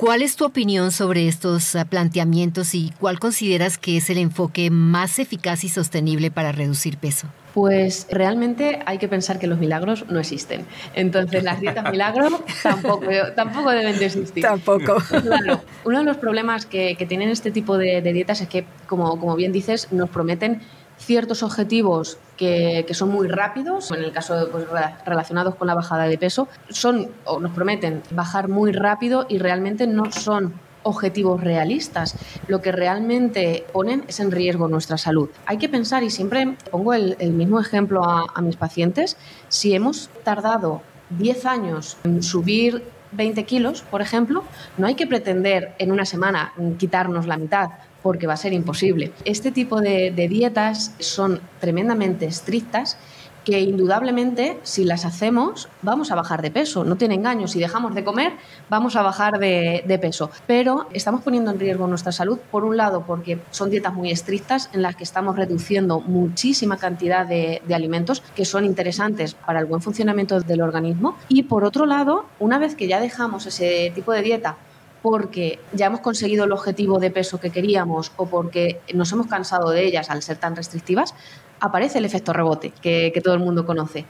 ¿Cuál 0.00 0.22
es 0.22 0.34
tu 0.34 0.46
opinión 0.46 0.92
sobre 0.92 1.28
estos 1.28 1.76
ah, 1.76 1.84
planteamientos 1.84 2.74
y 2.74 2.90
cuál 2.98 3.18
consideras 3.18 3.76
que 3.76 3.98
es 3.98 4.08
el 4.08 4.16
enfoque 4.16 4.70
más 4.70 5.18
eficaz 5.18 5.62
y 5.62 5.68
sostenible 5.68 6.30
para 6.30 6.52
reducir 6.52 6.96
peso? 6.96 7.26
Pues 7.52 8.06
realmente 8.10 8.80
hay 8.86 8.96
que 8.96 9.08
pensar 9.08 9.38
que 9.38 9.46
los 9.46 9.58
milagros 9.58 10.06
no 10.08 10.18
existen. 10.18 10.64
Entonces 10.94 11.44
las 11.44 11.60
dietas 11.60 11.90
milagros 11.90 12.32
tampoco, 12.62 13.08
tampoco 13.36 13.72
deben 13.72 13.98
de 13.98 14.06
existir. 14.06 14.42
Tampoco. 14.42 14.96
Claro, 15.22 15.60
uno 15.84 15.98
de 15.98 16.04
los 16.04 16.16
problemas 16.16 16.64
que, 16.64 16.96
tienen 17.06 17.28
este 17.28 17.50
tipo 17.50 17.76
de, 17.76 18.00
dietas 18.00 18.40
es 18.40 18.48
que, 18.48 18.64
como, 18.86 19.20
como 19.20 19.36
bien 19.36 19.52
dices, 19.52 19.88
nos 19.90 20.08
prometen 20.08 20.62
ciertos 21.00 21.42
objetivos 21.42 22.18
que, 22.36 22.86
son 22.92 23.10
muy 23.10 23.28
rápidos, 23.28 23.90
en 23.90 24.02
el 24.02 24.12
caso 24.12 24.48
pues, 24.50 24.66
relacionados 25.04 25.54
con 25.56 25.66
la 25.66 25.74
bajada 25.74 26.04
de 26.04 26.16
peso, 26.16 26.48
son 26.68 27.08
o 27.24 27.40
nos 27.40 27.52
prometen 27.52 28.02
bajar 28.10 28.48
muy 28.48 28.72
rápido 28.72 29.26
y 29.28 29.38
realmente 29.38 29.86
no 29.86 30.10
son 30.12 30.54
objetivos 30.82 31.42
realistas. 31.42 32.16
Lo 32.48 32.62
que 32.62 32.72
realmente 32.72 33.66
ponen 33.72 34.04
es 34.08 34.20
en 34.20 34.30
riesgo 34.30 34.68
nuestra 34.68 34.96
salud. 34.96 35.28
Hay 35.46 35.58
que 35.58 35.68
pensar, 35.68 36.02
y 36.02 36.10
siempre 36.10 36.56
pongo 36.70 36.94
el, 36.94 37.16
mismo 37.32 37.60
ejemplo 37.60 38.04
a, 38.04 38.26
a 38.34 38.40
mis 38.40 38.56
pacientes, 38.56 39.16
si 39.48 39.74
hemos 39.74 40.08
tardado 40.24 40.80
10 41.10 41.44
años 41.46 41.98
en 42.04 42.22
subir 42.22 42.82
20 43.12 43.44
kilos, 43.44 43.82
por 43.82 44.00
ejemplo, 44.00 44.44
no 44.78 44.86
hay 44.86 44.94
que 44.94 45.06
pretender 45.06 45.74
en 45.78 45.92
una 45.92 46.04
semana 46.04 46.52
quitarnos 46.78 47.26
la 47.26 47.36
mitad 47.36 47.70
porque 48.02 48.26
va 48.26 48.34
a 48.34 48.36
ser 48.36 48.52
imposible. 48.52 49.12
Este 49.24 49.50
tipo 49.50 49.80
de, 49.80 50.10
dietas 50.30 50.94
son 50.98 51.40
tremendamente 51.60 52.26
estrictas 52.26 52.96
que 53.44 53.58
indudablemente 53.60 54.58
si 54.64 54.84
las 54.84 55.06
hacemos 55.06 55.70
vamos 55.80 56.10
a 56.10 56.14
bajar 56.14 56.42
de 56.42 56.50
peso, 56.50 56.84
no 56.84 56.96
tiene 56.96 57.14
engaño, 57.14 57.48
si 57.48 57.58
dejamos 57.58 57.94
de 57.94 58.04
comer 58.04 58.34
vamos 58.68 58.96
a 58.96 59.02
bajar 59.02 59.38
de, 59.38 59.98
peso, 60.00 60.30
pero 60.46 60.86
estamos 60.92 61.22
poniendo 61.22 61.50
en 61.50 61.58
riesgo 61.58 61.86
nuestra 61.86 62.12
salud, 62.12 62.38
por 62.50 62.64
un 62.64 62.76
lado 62.76 63.04
porque 63.06 63.40
son 63.50 63.70
dietas 63.70 63.94
muy 63.94 64.10
estrictas 64.10 64.68
en 64.74 64.82
las 64.82 64.94
que 64.94 65.04
estamos 65.04 65.36
reduciendo 65.36 66.00
muchísima 66.00 66.76
cantidad 66.76 67.26
de, 67.26 67.62
de 67.66 67.74
alimentos 67.74 68.22
que 68.36 68.44
son 68.44 68.66
interesantes 68.66 69.32
para 69.32 69.58
el 69.60 69.64
buen 69.64 69.80
funcionamiento 69.80 70.38
del 70.40 70.60
organismo. 70.60 71.16
Y 71.28 71.44
por 71.44 71.64
otro 71.64 71.86
lado, 71.86 72.26
una 72.38 72.58
vez 72.58 72.74
que 72.74 72.88
ya 72.88 73.00
dejamos 73.00 73.46
ese 73.46 73.90
tipo 73.94 74.12
de 74.12 74.22
dieta 74.22 74.58
porque 75.02 75.58
ya 75.72 75.86
hemos 75.86 76.00
conseguido 76.00 76.44
el 76.44 76.52
objetivo 76.52 76.98
de 76.98 77.10
peso 77.10 77.40
que 77.40 77.50
queríamos 77.50 78.12
o 78.16 78.26
porque 78.26 78.80
nos 78.94 79.12
hemos 79.12 79.26
cansado 79.26 79.70
de 79.70 79.84
ellas 79.84 80.10
al 80.10 80.22
ser 80.22 80.36
tan 80.36 80.56
restrictivas, 80.56 81.14
aparece 81.60 81.98
el 81.98 82.04
efecto 82.04 82.32
rebote 82.32 82.72
que, 82.80 83.18
todo 83.22 83.34
el 83.34 83.40
mundo 83.40 83.66
conoce. 83.66 84.04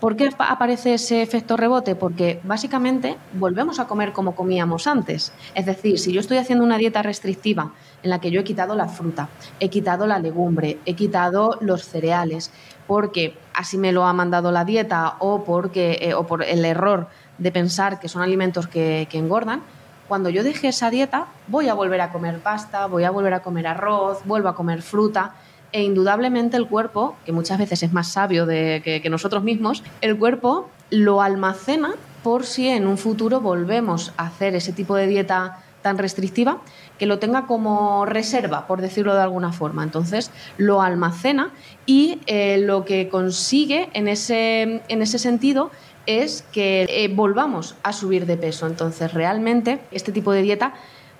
¿Por 0.00 0.16
qué 0.16 0.30
aparece 0.36 0.94
ese 0.94 1.22
efecto 1.22 1.56
rebote? 1.56 1.94
Porque 1.94 2.40
básicamente 2.42 3.16
volvemos 3.34 3.78
a 3.78 3.86
comer 3.86 4.12
como 4.12 4.34
comíamos 4.34 4.88
antes. 4.88 5.32
Es 5.54 5.64
decir, 5.64 5.96
si 6.00 6.12
yo 6.12 6.18
estoy 6.18 6.38
haciendo 6.38 6.64
una 6.64 6.76
dieta 6.76 7.02
restrictiva 7.02 7.72
en 8.02 8.10
la 8.10 8.20
que 8.20 8.32
yo 8.32 8.40
he 8.40 8.44
quitado 8.44 8.74
la 8.74 8.88
fruta, 8.88 9.28
he 9.60 9.68
quitado 9.68 10.08
la 10.08 10.18
legumbre, 10.18 10.78
he 10.86 10.94
quitado 10.94 11.56
los 11.60 11.84
cereales, 11.84 12.50
porque 12.88 13.36
así 13.54 13.78
me 13.78 13.92
lo 13.92 14.04
ha 14.04 14.12
mandado 14.12 14.50
la 14.50 14.64
dieta 14.64 15.14
o, 15.20 15.44
porque, 15.44 15.98
eh, 16.00 16.14
o 16.14 16.26
por 16.26 16.42
el 16.42 16.64
error 16.64 17.06
de 17.38 17.52
pensar 17.52 18.00
que 18.00 18.08
son 18.08 18.22
alimentos 18.22 18.66
que 18.66 19.06
engordan, 19.12 19.62
cuando 20.08 20.28
yo 20.28 20.42
deje 20.42 20.68
esa 20.68 20.90
dieta, 20.90 21.26
voy 21.48 21.68
a 21.68 21.74
volver 21.74 22.00
a 22.00 22.10
comer 22.10 22.38
pasta, 22.40 22.86
voy 22.86 23.04
a 23.04 23.10
volver 23.10 23.34
a 23.34 23.42
comer 23.42 23.66
arroz, 23.66 24.20
vuelvo 24.24 24.48
a 24.48 24.54
comer 24.54 24.82
fruta. 24.82 25.34
E 25.72 25.82
indudablemente 25.82 26.58
el 26.58 26.66
cuerpo, 26.66 27.16
que 27.24 27.32
muchas 27.32 27.58
veces 27.58 27.82
es 27.82 27.92
más 27.92 28.08
sabio 28.08 28.46
que, 28.46 29.00
que 29.02 29.10
nosotros 29.10 29.42
mismos, 29.42 29.82
el 30.02 30.18
cuerpo 30.18 30.68
lo 30.90 31.22
almacena 31.22 31.94
por 32.22 32.44
si 32.44 32.68
en 32.68 32.86
un 32.86 32.98
futuro 32.98 33.40
volvemos 33.40 34.12
a 34.18 34.26
hacer 34.26 34.54
ese 34.54 34.72
tipo 34.72 34.94
de 34.96 35.06
dieta 35.06 35.62
tan 35.82 35.98
restrictiva, 35.98 36.58
que 36.98 37.06
lo 37.06 37.18
tenga 37.18 37.46
como 37.46 38.06
reserva, 38.06 38.66
por 38.66 38.80
decirlo 38.80 39.14
de 39.14 39.22
alguna 39.22 39.52
forma. 39.52 39.82
Entonces 39.82 40.30
lo 40.56 40.80
almacena 40.80 41.50
y 41.84 42.20
eh, 42.26 42.58
lo 42.58 42.84
que 42.84 43.08
consigue 43.08 43.90
en 43.92 44.08
ese, 44.08 44.82
en 44.88 45.02
ese 45.02 45.18
sentido 45.18 45.70
es 46.06 46.42
que 46.52 46.86
eh, 46.88 47.08
volvamos 47.08 47.76
a 47.82 47.92
subir 47.92 48.26
de 48.26 48.36
peso. 48.36 48.66
Entonces, 48.66 49.12
realmente, 49.14 49.80
este 49.90 50.12
tipo 50.12 50.32
de 50.32 50.42
dieta 50.42 50.74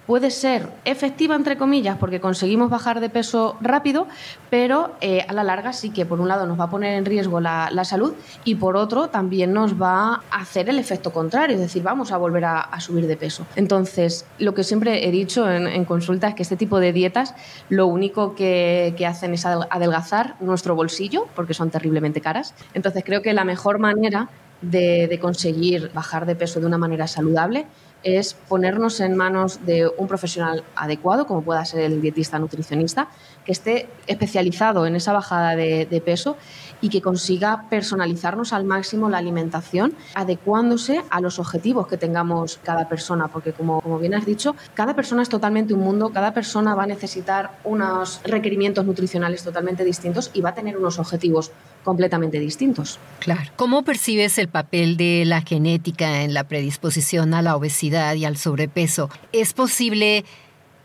puede 0.06 0.30
ser 0.30 0.68
efectiva, 0.84 1.34
entre 1.36 1.56
comillas, 1.56 1.96
porque 1.98 2.20
conseguimos 2.20 2.70
bajar 2.70 3.00
de 3.00 3.08
peso 3.08 3.56
rápido, 3.60 4.06
pero 4.50 4.92
eh, 5.00 5.24
a 5.28 5.32
la 5.32 5.44
larga 5.44 5.72
sí 5.72 5.90
que 5.90 6.04
por 6.04 6.20
un 6.20 6.28
lado 6.28 6.46
nos 6.46 6.58
va 6.58 6.64
a 6.64 6.70
poner 6.70 6.94
en 6.94 7.04
riesgo 7.04 7.40
la, 7.40 7.70
salud 7.84 8.14
y 8.44 8.54
por 8.56 8.76
otro 8.76 9.08
también 9.08 9.52
nos 9.52 9.80
va 9.80 10.22
a 10.30 10.40
hacer 10.40 10.68
el 10.68 10.78
efecto 10.78 11.12
contrario, 11.12 11.56
es 11.56 11.60
decir, 11.60 11.82
vamos 11.82 12.12
a 12.12 12.16
volver 12.16 12.44
a, 12.44 12.68
subir 12.80 13.06
de 13.06 13.16
peso. 13.16 13.46
Entonces, 13.54 14.24
lo 14.38 14.54
que 14.54 14.64
siempre 14.64 15.06
he 15.06 15.10
dicho 15.10 15.50
en, 15.50 15.84
consulta 15.84 16.28
es 16.28 16.34
que 16.34 16.42
este 16.42 16.56
tipo 16.56 16.80
de 16.80 16.92
dietas 16.92 17.34
lo 17.68 17.86
único 17.86 18.34
que, 18.34 18.94
hacen 19.06 19.34
es 19.34 19.44
adelgazar 19.44 20.36
nuestro 20.40 20.76
bolsillo, 20.76 21.26
porque 21.34 21.54
son 21.54 21.70
terriblemente 21.70 22.20
caras. 22.20 22.54
Entonces, 22.72 23.02
creo 23.04 23.20
que 23.20 23.32
la 23.32 23.44
mejor 23.44 23.78
manera 23.80 24.28
de, 24.62 25.18
conseguir 25.20 25.90
bajar 25.92 26.26
de 26.26 26.36
peso 26.36 26.60
de 26.60 26.66
una 26.66 26.78
manera 26.78 27.06
saludable 27.06 27.66
es 28.04 28.34
ponernos 28.34 28.98
en 28.98 29.16
manos 29.16 29.64
de 29.64 29.88
un 29.96 30.08
profesional 30.08 30.64
adecuado, 30.74 31.26
como 31.26 31.42
pueda 31.42 31.64
ser 31.64 31.82
el 31.82 32.02
dietista 32.02 32.36
nutricionista, 32.38 33.08
que 33.44 33.52
esté 33.52 33.88
especializado 34.08 34.86
en 34.86 34.96
esa 34.96 35.12
bajada 35.12 35.54
de, 35.54 36.02
peso 36.04 36.36
y 36.80 36.88
que 36.88 37.00
consiga 37.00 37.66
personalizarnos 37.70 38.52
al 38.52 38.64
máximo 38.64 39.08
la 39.08 39.18
alimentación, 39.18 39.94
adecuándose 40.14 41.00
a 41.10 41.20
los 41.20 41.38
objetivos 41.38 41.86
que 41.86 41.96
tengamos 41.96 42.58
cada 42.64 42.88
persona, 42.88 43.28
porque 43.28 43.52
como, 43.52 43.80
como 43.80 44.00
bien 44.00 44.14
has 44.14 44.26
dicho, 44.26 44.56
cada 44.74 44.96
persona 44.96 45.22
es 45.22 45.28
totalmente 45.28 45.74
un 45.74 45.80
mundo, 45.80 46.10
cada 46.10 46.34
persona 46.34 46.74
va 46.74 46.82
a 46.82 46.86
necesitar 46.86 47.52
unos 47.62 48.20
requerimientos 48.24 48.84
nutricionales 48.84 49.44
totalmente 49.44 49.84
distintos 49.84 50.32
y 50.34 50.40
va 50.40 50.50
a 50.50 50.54
tener 50.54 50.76
unos 50.76 50.98
objetivos 50.98 51.52
completamente 51.84 52.38
distintos. 52.38 52.98
Claro. 53.18 53.50
¿Cómo 53.56 53.82
percibes 53.82 54.38
el 54.38 54.48
papel 54.48 54.96
de 54.96 55.24
la 55.26 55.42
genética 55.42 56.22
en 56.22 56.34
la 56.34 56.44
predisposición 56.44 57.34
a 57.34 57.42
la 57.42 57.56
obesidad 57.56 58.14
y 58.14 58.24
al 58.24 58.36
sobrepeso? 58.36 59.10
¿Es 59.32 59.52
posible 59.52 60.24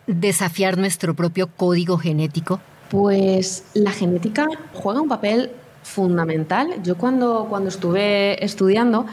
desafiar 0.08 0.78
nuestro 0.78 1.14
propio 1.14 1.48
código 1.48 1.98
genético? 1.98 2.60
Pues 2.90 3.66
la 3.74 3.92
genética 3.92 4.48
juega 4.74 5.02
un 5.02 5.10
papel 5.10 5.52
fundamental. 5.84 6.82
Yo 6.84 6.98
cuando, 6.98 7.48
cuando 7.50 7.70
estuve 7.70 8.44
estudiando, 8.44 9.06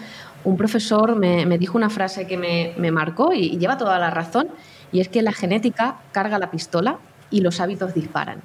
un 0.44 0.56
profesor 0.56 1.16
me, 1.16 1.58
dijo 1.58 1.76
una 1.76 1.90
frase 1.90 2.26
que 2.26 2.36
me, 2.36 2.90
marcó 2.90 3.32
y 3.32 3.56
lleva 3.58 3.78
toda 3.78 3.98
la 3.98 4.10
razón, 4.10 4.48
y 4.92 5.00
es 5.00 5.08
que 5.08 5.22
la 5.22 5.32
genética 5.32 5.96
carga 6.12 6.38
la 6.38 6.50
pistola 6.50 6.98
y 7.30 7.40
los 7.40 7.60
hábitos 7.60 7.94
disparan. 7.94 8.42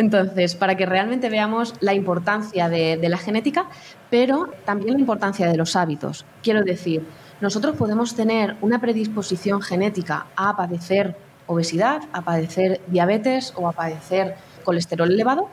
Entonces, 0.00 0.54
para 0.54 0.78
que 0.78 0.86
realmente 0.86 1.28
veamos 1.28 1.74
la 1.80 1.92
importancia 1.92 2.70
de, 2.70 2.98
la 3.06 3.18
genética, 3.18 3.66
pero 4.08 4.50
también 4.64 4.94
la 4.94 4.98
importancia 4.98 5.46
de 5.46 5.58
los 5.58 5.76
hábitos. 5.76 6.24
Quiero 6.42 6.64
decir, 6.64 7.06
nosotros 7.42 7.76
podemos 7.76 8.14
tener 8.14 8.56
una 8.62 8.80
predisposición 8.80 9.60
genética 9.60 10.28
a 10.36 10.56
padecer 10.56 11.16
obesidad, 11.46 12.00
a 12.14 12.22
padecer 12.22 12.80
diabetes 12.86 13.52
o 13.56 13.68
a 13.68 13.72
padecer 13.72 14.36
colesterol 14.64 15.12
elevado, 15.12 15.50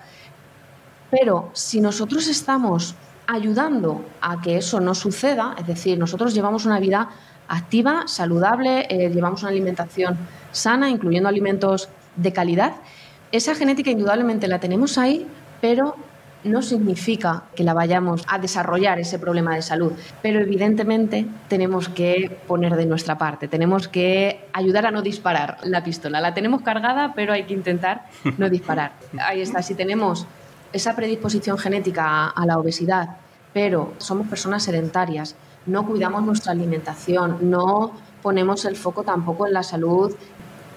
pero 1.12 1.50
si 1.51 1.82
nosotros 1.82 2.30
estamos 2.30 2.96
ayudando 3.27 4.06
a 4.22 4.39
que 4.39 4.56
eso 4.56 4.80
no 4.80 4.96
suceda, 4.96 5.56
es 5.60 5.68
decir, 5.68 6.00
nosotros 6.00 6.34
llevamos 6.34 6.66
una 6.66 6.80
vida 6.80 7.10
activa, 7.50 8.08
saludable, 8.08 8.88
eh, 8.89 9.10
llevamos 9.10 9.42
una 9.42 9.51
alimentación 9.51 10.18
sana, 10.54 10.89
incluyendo 10.89 11.27
alimentos 11.27 11.89
de 12.16 12.32
calidad, 12.32 12.75
esa 13.31 13.55
genética 13.55 13.91
indudablemente 13.91 14.48
la 14.48 14.60
tenemos 14.60 14.98
ahí, 14.98 15.27
pero 15.62 15.96
no 16.43 16.62
significa 16.62 17.43
que 17.55 17.63
la 17.63 17.74
vayamos 17.74 18.24
a 18.27 18.39
desarrollar 18.39 19.00
ese 19.00 19.19
problema 19.19 19.55
de 19.55 19.62
salud, 19.62 19.91
pero 20.22 20.39
evidentemente 20.39 21.27
tenemos 21.48 21.89
que 21.89 22.39
poner 22.48 22.75
de 22.75 22.86
nuestra 22.86 23.17
parte, 23.17 23.48
tenemos 23.48 23.88
que 23.88 24.46
ayudar 24.53 24.86
a 24.86 24.91
no 24.91 25.01
disparar 25.01 25.57
la 25.63 25.84
pistola. 25.84 26.22
La 26.22 26.34
tenemos 26.34 26.62
cargada, 26.62 27.13
pero 27.15 27.34
hay 27.34 27.43
que 27.43 27.53
intentar 27.53 28.05
no 28.38 28.50
disparar. 28.57 28.93
Ahí 29.19 29.41
está, 29.41 29.62
si 29.62 29.75
tenemos 29.75 30.25
esa 30.74 30.96
predisposición 30.96 31.57
genética 31.57 32.27
a 32.27 32.46
la 32.46 32.57
obesidad, 32.57 33.17
pero 33.53 33.93
somos 33.98 34.27
personas 34.27 34.63
sedentarias, 34.63 35.36
no 35.65 35.86
cuidamos 35.86 36.24
nuestra 36.24 36.51
alimentación, 36.51 37.38
no 37.50 37.91
ponemos 38.22 38.65
el 38.65 38.75
foco 38.75 39.03
tampoco 39.03 39.48
en 39.48 39.53
la 39.53 39.63
salud 39.63 40.15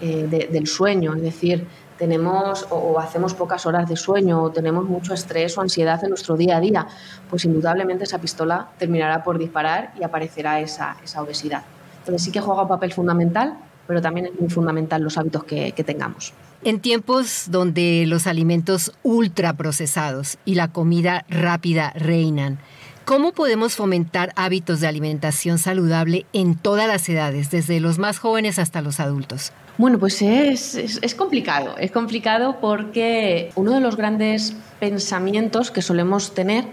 eh, 0.01 0.49
del 0.51 0.67
sueño, 0.67 1.15
es 1.15 1.23
decir, 1.23 1.67
tenemos 2.01 2.67
o, 2.71 2.99
hacemos 2.99 3.35
pocas 3.35 3.67
horas 3.67 3.87
de 3.87 3.95
sueño 3.95 4.43
o 4.43 4.51
tenemos 4.51 4.87
mucho 4.87 5.13
estrés 5.13 5.59
o 5.59 5.61
ansiedad 5.61 6.03
en 6.03 6.09
nuestro 6.09 6.35
día 6.35 6.57
a 6.57 6.61
día, 6.61 6.87
pues 7.29 7.45
indudablemente 7.45 8.05
esa 8.05 8.19
pistola 8.19 8.69
terminará 8.79 9.23
por 9.23 9.39
disparar 9.39 9.93
y 10.01 10.03
aparecerá 10.03 10.61
esa, 10.61 10.97
esa 11.05 11.21
obesidad. 11.21 11.63
Entonces 11.99 12.23
sí 12.23 12.33
que 12.33 12.41
juega 12.41 12.63
un 12.63 12.69
papel 12.69 12.95
fundamental, 12.95 13.59
pero 13.87 14.01
también 14.01 14.27
es 14.27 14.41
muy 14.41 14.49
fundamental 14.49 15.03
los 15.03 15.19
hábitos 15.19 15.45
que, 15.45 15.73
que 15.73 15.85
tengamos. 15.85 16.33
En 16.65 16.81
tiempos 16.81 17.49
donde 17.49 18.05
los 18.07 18.27
alimentos 18.27 18.93
ultraprocesados 19.03 20.39
y 20.47 20.55
la 20.55 20.69
comida 20.69 21.27
rápida 21.29 21.93
reinan, 21.95 22.59
¿Cómo 23.07 23.33
podemos 23.33 23.75
fomentar 23.75 24.33
hábitos 24.37 24.79
de 24.79 24.87
alimentación 24.87 25.59
saludable 25.59 26.27
en 26.33 26.55
todas 26.55 26.87
las 26.87 27.09
edades, 27.09 27.51
desde 27.51 27.81
los 27.81 27.99
más 27.99 28.19
jóvenes 28.21 28.61
hasta 28.61 28.83
los 28.83 29.01
adultos? 29.01 29.53
Bueno, 29.81 29.99
pues 29.99 30.21
es, 30.21 31.15
complicado. 31.17 31.75
Es 31.79 31.91
complicado 31.91 32.59
porque 32.61 33.51
uno 33.55 33.73
de 33.73 33.81
los 33.81 33.97
grandes 33.97 34.55
pensamientos 34.79 35.71
que 35.71 35.81
solemos 35.81 36.35
tener 36.35 36.67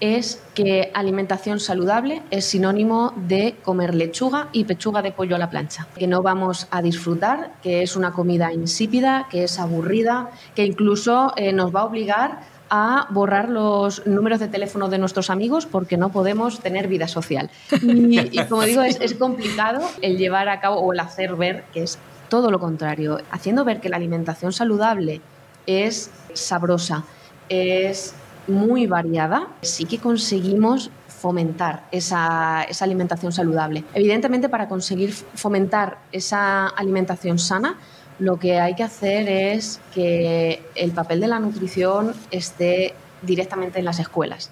es 0.00 0.42
que 0.54 0.90
alimentación 0.92 1.58
saludable 1.58 2.20
es 2.30 2.44
sinónimo 2.44 3.14
de 3.16 3.54
comer 3.64 3.94
lechuga 3.94 4.48
y 4.52 4.64
pechuga 4.64 5.00
de 5.00 5.10
pollo 5.10 5.36
a 5.36 5.38
la 5.38 5.48
plancha, 5.48 5.86
que 5.96 6.06
no 6.06 6.20
vamos 6.20 6.68
a 6.70 6.82
disfrutar, 6.82 7.52
que 7.62 7.80
es 7.80 7.96
una 7.96 8.12
comida 8.12 8.52
insípida, 8.52 9.26
que 9.30 9.44
es 9.44 9.58
aburrida, 9.58 10.28
que 10.54 10.66
incluso 10.66 11.32
eh, 11.36 11.54
nos 11.54 11.74
va 11.74 11.80
a 11.80 11.84
obligar 11.86 12.40
a 12.70 13.08
borrar 13.10 13.48
los 13.48 14.06
números 14.06 14.38
de 14.38 14.48
teléfono 14.48 14.88
de 14.88 14.98
nuestros 14.98 15.28
amigos 15.28 15.66
porque 15.66 15.96
no 15.96 16.12
podemos 16.12 16.60
tener 16.60 16.88
vida 16.88 17.08
social. 17.08 17.50
Y, 17.82 18.38
como 18.44 18.62
digo, 18.62 18.82
es, 18.82 19.14
complicado 19.14 19.80
el 20.02 20.18
llevar 20.18 20.48
a 20.48 20.60
cabo 20.60 20.76
o 20.76 20.92
el 20.92 21.00
hacer 21.00 21.34
ver 21.34 21.64
que 21.72 21.82
es 21.82 21.98
todo 22.30 22.50
lo 22.50 22.58
contrario, 22.58 23.18
haciendo 23.30 23.66
ver 23.66 23.80
que 23.80 23.90
la 23.90 23.96
alimentación 23.96 24.54
saludable 24.54 25.20
es 25.66 26.10
sabrosa, 26.32 27.04
es 27.50 28.14
muy 28.48 28.86
variada, 28.86 29.48
sí 29.60 29.84
que 29.84 29.98
conseguimos 29.98 30.90
fomentar 31.08 31.84
esa, 31.92 32.62
esa, 32.62 32.84
alimentación 32.86 33.32
saludable. 33.32 33.84
Evidentemente, 33.92 34.48
para 34.48 34.68
conseguir 34.68 35.12
fomentar 35.12 35.98
esa 36.12 36.68
alimentación 36.68 37.38
sana, 37.38 37.76
lo 38.18 38.38
que 38.38 38.58
hay 38.58 38.74
que 38.74 38.84
hacer 38.84 39.28
es 39.28 39.80
que 39.94 40.62
el 40.74 40.92
papel 40.92 41.20
de 41.20 41.26
la 41.26 41.38
nutrición 41.38 42.14
esté 42.30 42.94
directamente 43.22 43.78
en 43.78 43.84
las 43.84 43.98
escuelas. 43.98 44.50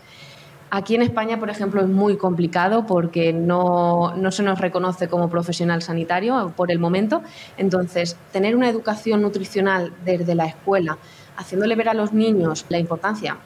Aquí 0.70 0.94
en 0.94 1.02
España, 1.02 1.38
por 1.40 1.48
ejemplo, 1.48 1.80
es 1.80 1.88
muy 1.88 2.18
complicado 2.18 2.84
porque 2.84 3.32
no, 3.32 4.14
no, 4.16 4.30
se 4.30 4.42
nos 4.42 4.60
reconoce 4.60 5.08
como 5.08 5.30
profesional 5.30 5.80
sanitario 5.80 6.52
por 6.56 6.70
el 6.70 6.78
momento. 6.78 7.22
Entonces, 7.56 8.16
tener 8.32 8.54
una 8.54 8.68
educación 8.68 9.22
nutricional 9.22 9.94
desde 10.04 10.34
la 10.34 10.44
escuela, 10.44 10.98
haciéndole 11.38 11.74
ver 11.74 11.88
a 11.88 11.94
los 11.94 12.12
niños 12.12 12.66
la 12.68 12.78
importancia 12.78 13.38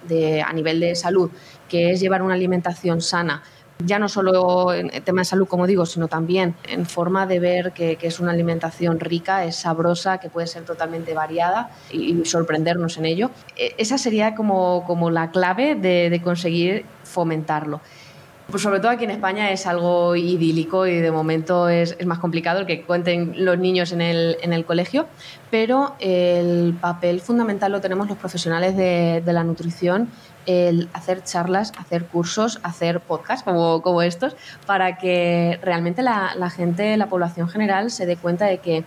a 0.45 0.53
nivel 0.53 0.81
de 0.81 0.97
salud, 0.97 1.31
que 1.69 1.93
es 1.93 2.01
llevar 2.01 2.23
una 2.23 2.35
alimentación 2.35 3.01
sana, 3.01 3.43
ya 3.85 3.99
no 3.99 4.09
solo 4.09 4.73
en 4.73 4.91
tema 5.03 5.23
de 5.23 5.25
salud, 5.25 5.47
como 5.47 5.67
digo, 5.67 5.87
sino 5.87 6.09
también 6.09 6.55
en 6.69 6.87
forma 6.87 7.27
de 7.27 7.39
ver 7.39 7.73
que, 7.73 7.99
es 8.03 8.21
una 8.21 8.33
alimentación 8.33 9.01
rica, 9.01 9.45
es 9.45 9.57
sabrosa, 9.57 10.19
que 10.19 10.29
puede 10.29 10.47
ser 10.47 10.65
totalmente 10.65 11.15
variada 11.15 11.71
y, 11.91 12.25
sorprendernos 12.25 12.99
en 12.99 13.07
ello. 13.07 13.31
E, 13.57 13.75
esa 13.79 13.99
sería 13.99 14.35
como, 14.35 14.85
como 14.87 15.11
la 15.11 15.31
clave 15.31 15.75
de, 15.75 16.21
conseguir 16.23 16.85
fomentarlo. 17.05 17.81
Pues 18.51 18.63
sobre 18.63 18.81
todo 18.81 18.91
aquí 18.91 19.05
en 19.05 19.11
España 19.11 19.51
es 19.51 19.67
algo 19.67 20.15
idílico 20.15 20.87
y 20.87 20.99
de 20.99 21.11
momento 21.11 21.69
es, 21.69 21.97
más 22.05 22.19
complicado 22.19 22.61
el 22.61 22.67
que 22.67 22.83
cuenten 22.83 23.45
los 23.45 23.59
niños 23.59 23.93
en 23.93 24.03
el, 24.03 24.37
en 24.43 24.53
el, 24.53 24.65
colegio, 24.65 25.07
pero 25.51 25.95
el 26.01 26.77
papel 26.81 27.21
fundamental 27.21 27.73
lo 27.73 27.81
tenemos 27.81 28.09
los 28.09 28.19
profesionales 28.19 28.77
de, 28.77 29.23
la 29.25 29.45
nutrición 29.45 30.11
el 30.45 30.89
hacer 30.93 31.23
charlas, 31.23 31.73
hacer 31.79 32.05
cursos, 32.07 32.59
hacer 32.65 33.01
podcasts 33.01 33.45
como, 33.45 34.03
estos, 34.03 34.37
para 34.67 34.99
que 34.99 35.59
realmente 35.63 36.03
la, 36.03 36.35
la, 36.37 36.51
gente, 36.51 36.97
la 36.97 37.07
población 37.07 37.49
general, 37.49 37.91
se 37.93 38.07
dé 38.07 38.17
cuenta 38.17 38.47
de 38.47 38.59
que 38.59 38.85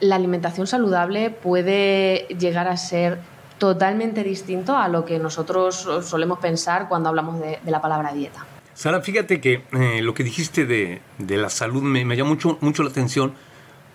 la 0.00 0.16
alimentación 0.16 0.66
saludable 0.66 1.30
puede 1.30 2.26
llegar 2.38 2.68
a 2.68 2.76
ser 2.76 3.18
totalmente 3.58 4.22
distinto 4.22 4.76
a 4.76 4.88
lo 4.88 5.04
que 5.04 5.18
nosotros 5.18 5.88
solemos 6.02 6.38
pensar 6.38 6.88
cuando 6.88 7.08
hablamos 7.08 7.40
de, 7.40 7.58
la 7.66 7.80
palabra 7.80 8.12
dieta. 8.12 8.44
Sara, 8.74 9.00
fíjate 9.00 9.40
que 9.40 9.62
eh, 9.72 10.02
lo 10.02 10.14
que 10.14 10.24
dijiste 10.24 10.66
de, 10.66 11.00
de 11.18 11.36
la 11.36 11.48
salud 11.48 11.82
me, 11.82 12.04
me, 12.04 12.16
llamó 12.16 12.30
mucho, 12.30 12.58
mucho 12.60 12.82
la 12.82 12.90
atención 12.90 13.32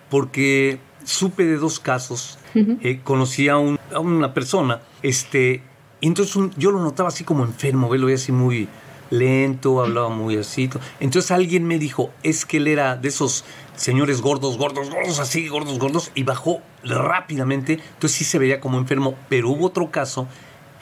porque 0.08 0.78
supe 1.04 1.44
de 1.44 1.56
dos 1.56 1.80
casos. 1.80 2.38
Eh, 2.54 3.00
conocí 3.04 3.48
a, 3.48 3.58
un, 3.58 3.78
a, 3.94 4.00
una 4.00 4.34
persona 4.34 4.80
este, 5.02 5.62
y 6.00 6.08
entonces 6.08 6.36
yo 6.56 6.72
lo 6.72 6.80
notaba 6.82 7.10
así 7.10 7.22
como 7.22 7.44
enfermo, 7.44 7.94
lo 7.94 8.06
veía 8.06 8.16
así 8.16 8.32
muy 8.32 8.68
lento, 9.10 9.80
hablaba 9.80 10.08
muy 10.08 10.36
así. 10.36 10.68
Entonces 10.98 11.30
alguien 11.30 11.66
me 11.66 11.78
dijo, 11.78 12.10
es 12.22 12.44
que 12.44 12.56
él 12.56 12.66
era 12.66 12.96
de 12.96 13.08
esos 13.08 13.44
señores 13.76 14.20
gordos, 14.20 14.58
gordos, 14.58 14.90
gordos, 14.90 15.20
así, 15.20 15.46
gordos, 15.46 15.78
gordos, 15.78 16.10
y 16.14 16.24
bajó 16.24 16.60
rápidamente. 16.82 17.74
Entonces 17.74 18.18
sí 18.18 18.24
se 18.24 18.38
veía 18.38 18.60
como 18.60 18.78
enfermo, 18.78 19.14
pero 19.28 19.50
hubo 19.50 19.66
otro 19.66 19.90
caso 19.90 20.26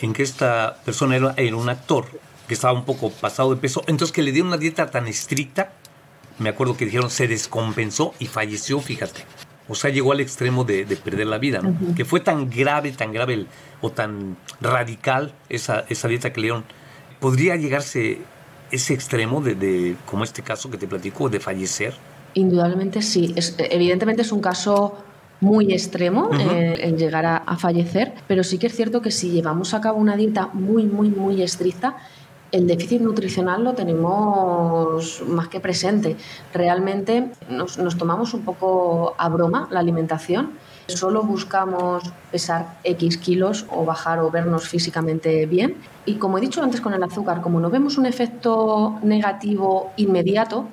en 0.01 0.13
que 0.13 0.23
esta 0.23 0.79
persona 0.85 1.17
era, 1.17 1.35
era 1.37 1.57
un 1.57 1.69
actor 1.69 2.07
que 2.49 2.55
estaba 2.55 2.73
un 2.73 2.85
poco 2.85 3.11
pasado 3.11 3.55
de 3.55 3.61
peso, 3.61 3.83
entonces 3.87 4.13
que 4.13 4.23
le 4.23 4.33
dio 4.33 4.43
una 4.43 4.57
dieta 4.57 4.91
tan 4.91 5.07
estricta, 5.07 5.73
me 6.39 6.49
acuerdo 6.49 6.77
que 6.77 6.87
dijeron, 6.87 7.11
se 7.11 7.29
descompensó 7.29 8.15
y 8.19 8.27
falleció, 8.27 8.81
fíjate. 8.81 9.25
O 9.69 9.75
sea, 9.75 9.91
llegó 9.91 10.13
al 10.13 10.21
extremo 10.21 10.65
de, 10.65 10.85
perder 11.05 11.27
la 11.27 11.39
vida, 11.39 11.61
¿no? 11.61 11.77
Que 11.95 12.05
fue 12.05 12.21
tan 12.21 12.49
grave, 12.49 12.91
tan 12.93 13.13
grave 13.13 13.47
o 13.83 13.91
tan 13.91 14.37
radical 14.61 15.35
esa, 15.51 15.85
esa 15.91 16.09
dieta 16.09 16.33
que 16.33 16.41
le 16.41 16.47
dieron. 16.47 16.65
¿Podría 17.21 17.55
llegarse 17.57 18.19
ese 18.71 18.95
extremo 18.95 19.43
de, 19.43 19.97
como 20.07 20.25
este 20.25 20.43
caso 20.43 20.71
que 20.71 20.79
te 20.79 20.87
platico, 20.87 21.29
de 21.29 21.41
fallecer? 21.41 21.95
Indudablemente 22.35 23.03
sí. 23.03 23.35
evidentemente 23.59 24.23
es 24.23 24.33
un 24.33 24.41
caso 24.41 24.97
muy 25.41 25.73
extremo 25.73 26.31
en 26.33 26.97
llegar 26.97 27.27
a, 27.27 27.57
fallecer, 27.57 28.15
pero 28.27 28.43
sí 28.43 28.59
que 28.59 28.67
es 28.67 28.75
cierto 28.75 29.03
que 29.03 29.11
si 29.11 29.31
llevamos 29.31 29.75
a 29.75 29.81
cabo 29.81 29.99
una 29.99 30.17
dieta 30.17 30.49
muy, 30.53 30.85
muy, 30.85 31.11
muy 31.11 31.43
estricta, 31.43 31.97
el 32.53 32.67
déficit 32.67 33.01
nutricional 33.01 33.65
lo 33.65 33.75
tenemos 33.75 35.23
más 35.27 35.49
que 35.49 35.61
presente. 35.61 36.17
Realmente 36.53 37.31
nos, 37.51 37.77
tomamos 37.99 38.35
un 38.35 38.43
poco 38.43 39.15
a 39.19 39.29
broma 39.29 39.69
la 39.71 39.81
alimentación. 39.81 40.53
Solo 40.87 41.23
buscamos 41.23 42.03
pesar 42.33 42.79
X 42.85 43.19
kilos 43.19 43.67
o 43.71 43.85
bajar 43.85 44.21
o 44.21 44.31
vernos 44.31 44.69
físicamente 44.69 45.45
bien. 45.47 45.77
Y 46.07 46.15
como 46.15 46.39
he 46.39 46.41
dicho 46.41 46.63
antes 46.63 46.81
con 46.81 46.95
el 46.95 47.03
azúcar, 47.03 47.43
como 47.43 47.61
no 47.61 47.69
vemos 47.69 47.99
un 47.99 48.07
efecto 48.07 48.99
negativo 49.03 49.93
inmediato, 49.97 50.67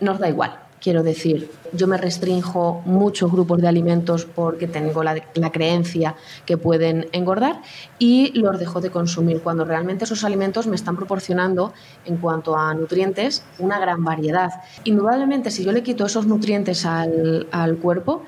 nos 0.00 0.18
da 0.18 0.28
igual. 0.30 0.61
Quiero 0.82 1.04
decir, 1.04 1.48
yo 1.72 1.86
me 1.86 1.96
restrinjo 1.96 2.82
muchos 2.84 3.30
grupos 3.30 3.60
de 3.60 3.68
alimentos 3.68 4.24
porque 4.24 4.66
tengo 4.66 5.04
la, 5.04 5.22
creencia 5.52 6.16
que 6.44 6.56
pueden 6.56 7.06
engordar 7.12 7.62
y 8.00 8.36
los 8.40 8.58
dejo 8.58 8.80
de 8.80 8.90
consumir 8.90 9.42
cuando 9.42 9.64
realmente 9.64 10.06
esos 10.06 10.24
alimentos 10.24 10.66
me 10.66 10.74
están 10.74 10.96
proporcionando, 10.96 11.72
en 12.04 12.16
cuanto 12.16 12.56
a 12.56 12.74
nutrientes, 12.74 13.44
una 13.60 13.78
gran 13.78 14.02
variedad. 14.02 14.50
Indudablemente, 14.82 15.52
si 15.52 15.62
yo 15.62 15.70
le 15.70 15.84
quito 15.84 16.04
esos 16.04 16.26
nutrientes 16.26 16.84
al, 16.84 17.78
cuerpo, 17.80 18.24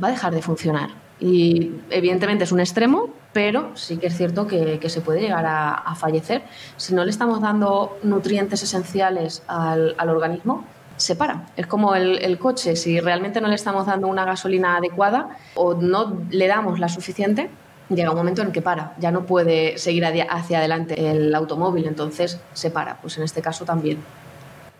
va 0.00 0.06
a 0.06 0.10
dejar 0.12 0.32
de 0.32 0.40
funcionar. 0.40 0.90
Y 1.18 1.72
evidentemente 1.90 2.44
es 2.44 2.52
un 2.52 2.60
extremo, 2.60 3.10
pero 3.32 3.76
sí 3.76 3.96
que 3.96 4.06
es 4.06 4.16
cierto 4.16 4.46
que, 4.46 4.80
se 4.88 5.00
puede 5.00 5.20
llegar 5.20 5.44
a, 5.46 5.96
fallecer. 5.96 6.44
Si 6.76 6.94
no 6.94 7.04
le 7.04 7.10
estamos 7.10 7.40
dando 7.40 7.98
nutrientes 8.04 8.62
esenciales 8.62 9.42
al, 9.48 9.96
al 9.98 10.10
organismo, 10.10 10.64
se 10.98 11.16
para. 11.16 11.46
Es 11.56 11.66
como 11.66 11.94
el, 11.94 12.38
coche, 12.38 12.76
si 12.76 13.00
realmente 13.00 13.40
no 13.40 13.48
le 13.48 13.54
estamos 13.54 13.86
dando 13.86 14.08
una 14.08 14.24
gasolina 14.24 14.76
adecuada 14.76 15.38
o 15.54 15.74
no 15.74 16.20
le 16.30 16.46
damos 16.46 16.78
la 16.78 16.88
suficiente, 16.88 17.48
llega 17.88 18.10
un 18.10 18.16
momento 18.16 18.42
en 18.42 18.52
que 18.52 18.60
para, 18.60 18.94
ya 18.98 19.10
no 19.10 19.24
puede 19.24 19.78
seguir 19.78 20.04
hacia 20.04 20.58
adelante 20.58 21.10
el 21.10 21.34
automóvil, 21.34 21.86
entonces 21.86 22.38
se 22.52 22.70
para. 22.70 23.00
Pues 23.00 23.16
en 23.16 23.24
este 23.24 23.40
caso 23.40 23.64
también. 23.64 23.98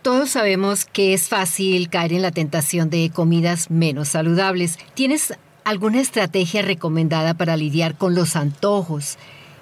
Todos 0.03 0.31
sabemos 0.31 0.85
que 0.85 1.15
es 1.15 1.29
fácil 1.29 1.89
caer 1.89 2.13
en 2.13 2.23
la 2.23 2.31
tentación 2.31 2.91
de 2.91 3.11
comidas 3.13 3.71
menos 3.71 4.09
saludables. 4.09 4.79
¿Tienes 4.95 5.35
alguna 5.65 6.01
estrategia 6.01 6.63
recomendada 6.63 7.35
para 7.35 7.57
lidiar 7.57 7.97
con 7.97 8.15
los 8.15 8.37
antojos 8.37 9.19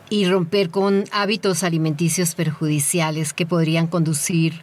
y 0.09 0.27
romper 0.27 0.71
con 0.71 1.05
hábitos 1.11 1.65
alimenticios 1.65 2.35
perjudiciales 2.35 3.33
que 3.33 3.47
podrían 3.47 3.87
conducir 3.87 4.63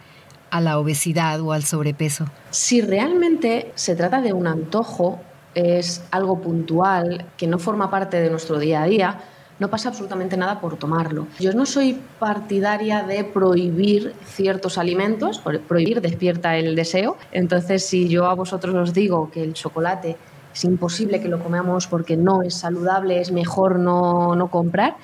a 0.54 0.62
la 0.62 0.78
obesidad 0.78 1.42
o 1.42 1.52
al 1.52 1.64
sobrepeso? 1.64 2.26
Si 2.52 2.80
realmente 2.80 3.72
se 3.74 3.96
trata 3.96 4.22
de 4.22 4.34
un 4.34 4.46
antojo, 4.46 5.20
es 5.56 6.04
algo 6.12 6.40
puntual 6.42 7.26
que 7.38 7.48
no 7.48 7.58
forma 7.58 7.90
parte 7.90 8.22
de 8.22 8.30
nuestro 8.30 8.60
día 8.60 8.84
a 8.84 8.86
día, 8.86 9.20
no 9.58 9.70
pasa 9.72 9.90
absolutamente 9.90 10.38
nada 10.38 10.62
por 10.62 10.78
tomarlo. 10.78 11.26
Yo 11.40 11.54
no 11.54 11.66
soy 11.66 12.00
partidaria 12.20 13.02
de 13.02 13.24
prohibir 13.24 14.14
ciertos 14.26 14.78
alimentos, 14.78 15.42
prohibir 15.68 16.02
despierta 16.02 16.56
el 16.56 16.76
deseo. 16.76 17.18
Entonces, 17.32 17.84
si 17.84 18.08
yo 18.08 18.28
a 18.28 18.36
vosotros 18.36 18.76
os 18.76 18.94
digo 18.94 19.32
que 19.32 19.44
el 19.44 19.54
chocolate 19.54 20.18
es 20.54 20.64
imposible 20.66 21.20
que 21.20 21.30
lo 21.30 21.40
comamos 21.40 21.88
porque 21.88 22.16
no 22.16 22.44
es 22.44 22.54
saludable, 22.54 23.20
es 23.20 23.32
mejor 23.32 23.80
no, 23.80 24.36
no 24.36 24.52
comprar, 24.52 24.98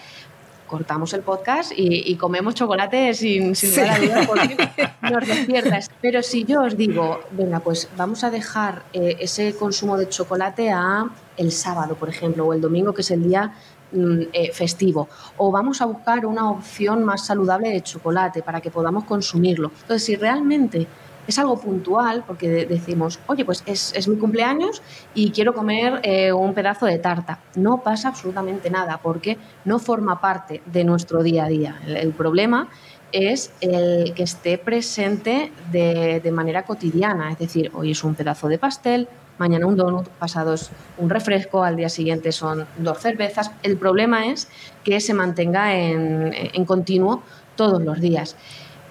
cortamos 0.70 1.14
el 1.14 1.22
podcast 1.22 1.74
y, 1.76 2.16
comemos 2.16 2.56
chocolate 2.56 3.14
sin, 3.14 3.56
sin 3.56 3.72
lugar 3.72 3.90
a 3.90 4.00
dudas 4.00 4.28
porque 4.28 4.70
nos 5.12 5.28
despiertas. 5.28 5.90
Pero 6.02 6.22
si 6.24 6.46
yo 6.46 6.62
os 6.62 6.78
digo, 6.78 7.22
venga, 7.32 7.60
pues 7.60 7.90
vamos 7.98 8.24
a 8.24 8.30
dejar 8.30 8.84
eh, 8.94 9.18
ese 9.20 9.56
consumo 9.56 9.98
de 9.98 10.08
chocolate 10.08 10.72
a 10.72 11.10
el 11.36 11.52
sábado, 11.52 11.96
por 11.96 12.10
ejemplo, 12.10 12.46
o 12.46 12.54
el 12.54 12.62
domingo, 12.62 12.94
que 12.94 13.02
es 13.02 13.12
el 13.12 13.24
día 13.24 13.54
mm, 13.92 14.22
eh, 14.32 14.52
festivo, 14.54 15.10
o 15.38 15.52
vamos 15.52 15.82
a 15.82 15.86
buscar 15.86 16.26
una 16.26 16.50
opción 16.52 17.04
más 17.04 17.26
saludable 17.26 17.70
de 17.70 17.82
chocolate 17.82 18.44
para 18.44 18.62
que 18.62 18.70
podamos 18.70 19.06
consumirlo. 19.06 19.72
Entonces, 19.82 20.04
si 20.04 20.16
realmente 20.16 20.88
es 21.30 21.40
algo 21.40 21.60
puntual 21.60 22.24
porque 22.26 22.66
decimos, 22.66 23.20
oye, 23.28 23.46
pues 23.46 23.64
es, 23.66 24.08
mi 24.08 24.18
cumpleaños 24.18 24.82
y 25.14 25.32
quiero 25.32 25.54
comer 25.54 26.00
eh, 26.04 26.32
un 26.32 26.54
pedazo 26.54 26.86
de 26.86 26.98
tarta. 26.98 27.40
No 27.56 27.82
pasa 27.84 28.10
absolutamente 28.10 28.70
nada 28.70 29.00
porque 29.02 29.38
no 29.66 29.80
forma 29.80 30.20
parte 30.20 30.62
de 30.66 30.84
nuestro 30.84 31.24
día 31.24 31.46
a 31.46 31.48
día. 31.48 31.80
El, 31.88 32.12
problema 32.14 32.68
es 33.12 33.52
el 33.62 34.14
que 34.14 34.24
esté 34.24 34.58
presente 34.58 35.52
de, 35.72 36.20
de, 36.20 36.32
manera 36.32 36.64
cotidiana, 36.64 37.32
es 37.32 37.40
decir, 37.40 37.72
hoy 37.74 37.92
es 37.92 38.04
un 38.04 38.16
pedazo 38.16 38.48
de 38.48 38.58
pastel, 38.58 39.08
mañana 39.38 39.66
un 39.66 39.78
donut, 39.78 40.08
pasado 40.08 40.54
es 40.54 40.70
un 40.98 41.10
refresco, 41.10 41.64
al 41.64 41.76
día 41.76 41.90
siguiente 41.90 42.32
son 42.32 42.66
dos 42.78 43.00
cervezas. 43.00 43.52
El 43.64 43.78
problema 43.78 44.28
es 44.28 44.48
que 44.84 45.00
se 45.00 45.14
mantenga 45.14 45.76
en, 45.76 46.34
en 46.34 46.66
continuo 46.66 47.22
todos 47.56 47.82
los 47.82 48.00
días 48.00 48.36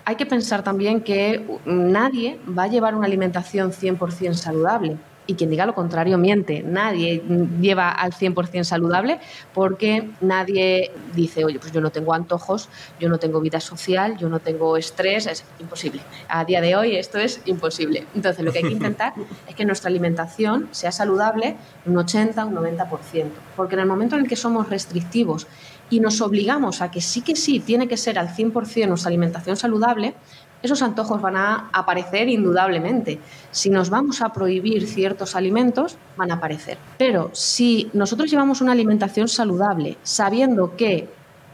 hay 0.09 0.17
que 0.17 0.25
pensar 0.25 0.63
también 0.63 1.03
que 1.03 1.45
nadie 1.67 2.41
va 2.59 2.63
a 2.63 2.67
llevar 2.67 2.95
una 2.95 3.05
alimentación 3.05 3.73
100% 3.73 4.33
saludable. 4.33 4.97
Y 5.27 5.35
quien 5.35 5.51
diga 5.51 5.67
lo 5.67 5.75
contrario 5.75 6.17
miente. 6.17 6.63
Nadie 6.63 7.23
lleva 7.61 7.91
al 7.91 8.13
100% 8.13 8.65
saludable 8.65 9.21
porque 9.53 10.09
nadie 10.23 10.91
dice, 11.15 11.45
oye, 11.45 11.59
pues 11.59 11.73
yo 11.73 11.83
no 11.83 11.91
tengo 11.91 12.15
antojos, 12.15 12.71
yo 12.99 13.11
no 13.11 13.19
tengo 13.19 13.39
vida 13.43 13.61
social, 13.61 14.17
yo 14.17 14.31
no 14.31 14.41
tengo 14.41 14.79
estrés, 14.79 15.27
es 15.27 15.45
imposible. 15.61 16.01
A 16.31 16.47
día 16.47 16.63
de 16.63 16.75
hoy 16.75 16.97
esto 16.97 17.19
es 17.19 17.43
imposible. 17.45 18.07
Entonces 18.15 18.43
lo 18.43 18.51
que 18.51 18.61
hay 18.61 18.65
que 18.65 18.73
intentar 18.73 19.13
es 19.47 19.55
que 19.55 19.67
nuestra 19.67 19.91
alimentación 19.91 20.69
sea 20.71 20.91
saludable 20.91 21.57
un 21.85 21.99
80, 21.99 22.47
un 22.47 22.55
90%. 22.55 23.27
Porque 23.57 23.75
en 23.75 23.81
el 23.81 23.87
momento 23.87 24.17
en 24.17 24.23
el 24.23 24.29
que 24.29 24.37
somos 24.37 24.71
restrictivos 24.71 25.47
y 25.91 26.01
nos 26.01 26.21
obligamos 26.21 26.83
a 26.83 26.91
que 26.91 27.01
sí 27.01 27.23
que 27.23 27.37
sí 27.37 27.61
tiene 27.61 27.89
que 27.89 27.97
ser 27.97 28.19
al 28.19 28.29
100% 28.29 28.89
nuestra 28.89 29.09
alimentación 29.09 29.57
saludable, 29.57 30.15
esos 30.63 30.83
antojos 30.83 31.21
van 31.21 31.37
a 31.37 31.71
aparecer 31.73 32.29
indudablemente. 32.29 33.21
Si 33.51 33.71
nos 33.71 33.91
vamos 33.91 34.21
a 34.23 34.33
prohibir 34.33 34.89
ciertos 34.89 35.37
alimentos, 35.37 35.97
van 36.17 36.33
a 36.33 36.35
aparecer. 36.35 36.79
Pero 36.99 37.31
si 37.33 37.91
nosotros 37.93 38.31
llevamos 38.31 38.61
una 38.61 38.73
alimentación 38.73 39.29
saludable, 39.29 39.99
sabiendo 40.03 40.77
que 40.77 41.09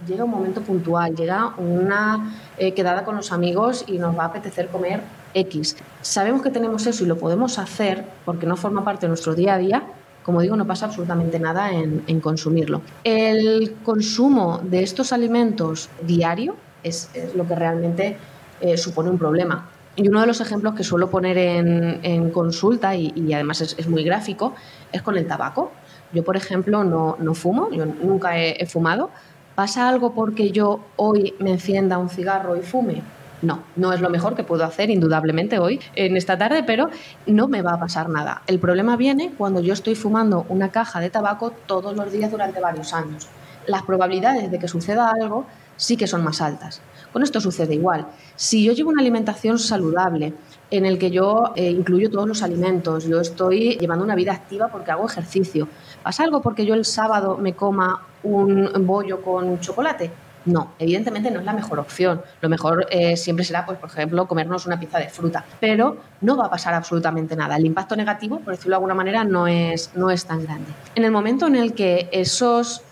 llega 0.07 0.25
un 0.25 0.31
momento 0.31 0.63
puntual, 0.63 1.15
llega 1.15 1.55
una 1.59 2.41
eh, 2.57 2.73
quedada 2.73 3.05
con 3.05 3.17
los 3.17 3.31
amigos 3.31 3.85
y 3.87 3.99
nos 3.99 4.17
va 4.17 4.25
a 4.25 4.27
apetecer 4.27 4.69
comer 4.69 5.03
X, 5.35 5.77
sabemos 6.01 6.43
que 6.43 6.51
tenemos 6.51 6.87
eso 6.87 7.05
y 7.05 7.07
lo 7.07 7.19
podemos 7.19 7.59
hacer 7.59 8.05
porque 8.25 8.47
no 8.47 8.57
forma 8.57 8.85
parte 8.85 9.03
de 9.03 9.09
nuestro 9.09 9.35
día 9.35 9.55
a 9.55 9.59
día, 9.59 9.83
como 10.25 10.41
digo, 10.41 10.57
no 10.57 10.67
pasa 10.67 10.87
absolutamente 10.87 11.39
nada 11.39 11.71
en, 11.71 12.21
consumirlo. 12.21 12.81
El 13.05 13.77
consumo 13.85 14.61
de 14.65 14.83
estos 14.83 15.13
alimentos 15.13 15.91
diario 16.03 16.57
es 16.83 17.11
lo 17.37 17.47
que 17.47 17.55
realmente 17.55 18.17
eh, 18.61 18.77
supone 18.79 19.11
un 19.11 19.19
problema. 19.19 19.69
Y 19.97 20.09
uno 20.09 20.21
de 20.21 20.27
los 20.27 20.41
ejemplos 20.41 20.75
que 20.75 20.83
suelo 20.83 21.09
poner 21.09 21.39
en, 21.39 22.31
consulta, 22.31 22.97
y, 22.97 23.33
además 23.33 23.61
es, 23.61 23.89
muy 23.89 24.03
gráfico, 24.03 24.55
es 24.91 25.03
con 25.03 25.17
el 25.17 25.27
tabaco. 25.27 25.71
Yo, 26.13 26.25
por 26.25 26.37
ejemplo, 26.37 26.83
no, 26.83 27.35
fumo, 27.35 27.71
yo 27.71 27.85
nunca 27.87 28.39
he, 28.39 28.67
fumado. 28.67 29.11
¿Pasa 29.55 29.89
algo 29.89 30.15
porque 30.15 30.51
yo 30.51 30.81
hoy 30.97 31.35
me 31.39 31.53
encienda 31.53 31.99
un 31.99 32.09
cigarro 32.09 32.57
y 32.57 32.63
fume? 32.63 33.03
No, 33.45 33.63
no 33.77 33.93
es 33.93 34.01
lo 34.01 34.09
mejor 34.09 34.35
que 34.35 34.43
puedo 34.43 34.65
hacer, 34.65 34.89
indudablemente, 34.89 35.59
hoy, 35.59 35.79
en 35.95 36.17
esta 36.17 36.39
tarde, 36.39 36.63
pero 36.63 36.89
no 37.27 37.47
me 37.47 37.61
va 37.61 37.75
a 37.75 37.79
pasar 37.79 38.09
nada. 38.09 38.41
El 38.47 38.59
problema 38.59 38.97
viene 38.97 39.35
cuando 39.37 39.61
yo 39.61 39.75
estoy 39.75 39.95
fumando 39.95 40.47
una 40.49 40.71
caja 40.71 40.99
de 40.99 41.11
tabaco 41.11 41.53
todos 41.67 41.95
los 41.95 42.11
días 42.11 42.31
durante 42.31 42.59
varios 42.59 42.95
años. 42.95 43.29
Las 43.67 43.83
probabilidades 43.83 44.51
de 44.51 44.59
que 44.59 44.67
suceda 44.67 45.11
algo 45.11 45.45
sí 45.77 45.99
que 45.99 46.07
son 46.07 46.25
más 46.25 46.41
altas. 46.41 46.81
Con 47.13 47.23
esto 47.23 47.39
sucede 47.41 47.75
igual. 47.75 48.07
Si 48.35 48.65
yo 48.65 48.73
llevo 48.73 48.91
una 48.91 49.03
alimentación 49.03 49.59
saludable, 49.59 50.33
en 50.71 50.87
el 50.87 50.99
que 50.99 51.11
yo 51.11 51.53
eh, 51.55 51.71
incluyo 51.71 52.11
todos 52.11 52.27
los 52.27 52.43
alimentos, 52.43 53.05
yo 53.05 53.21
estoy 53.21 53.77
llevando 53.77 54.05
una 54.05 54.15
vida 54.15 54.33
activa 54.33 54.69
porque 54.69 54.91
hago 54.91 55.07
ejercicio. 55.07 55.69
¿Pasa 56.03 56.25
algo 56.25 56.41
porque 56.41 56.65
yo 56.65 56.75
el 56.75 56.87
sábado 56.87 57.37
me 57.37 57.53
coma 57.53 58.07
un 58.23 58.87
bollo 58.87 59.21
con 59.21 59.61
chocolate? 59.61 60.24
No, 60.47 60.73
evidentemente 60.79 61.31
no 61.31 61.41
es 61.41 61.47
la 61.47 61.53
mejor 61.53 61.79
opción. 61.79 62.21
Lo 62.41 62.49
mejor 62.49 62.87
eh, 62.91 63.17
siempre 63.17 63.45
será, 63.45 63.65
pues, 63.65 63.79
por 63.79 63.89
ejemplo, 63.89 64.27
comernos 64.27 64.67
una 64.67 64.79
pieza 64.79 64.99
de 64.99 65.09
fruta. 65.09 65.45
Pero 65.61 65.97
no 66.21 66.37
va 66.37 66.47
a 66.47 66.51
pasar 66.51 66.75
absolutamente 66.75 67.35
nada. 67.35 67.57
El 67.57 67.67
impacto 67.67 67.97
negativo, 67.97 68.41
por 68.41 68.53
decirlo 68.53 68.73
de 68.73 68.77
alguna 68.77 68.95
manera, 68.95 69.25
no 69.25 69.47
es, 69.47 69.91
no 69.95 70.11
es 70.11 70.25
tan 70.27 70.43
grande. 70.43 70.71
En 70.95 71.05
el 71.05 71.11
momento 71.11 71.47
en 71.47 71.57
el 71.57 71.73
que 71.75 72.09
esos 72.13 72.83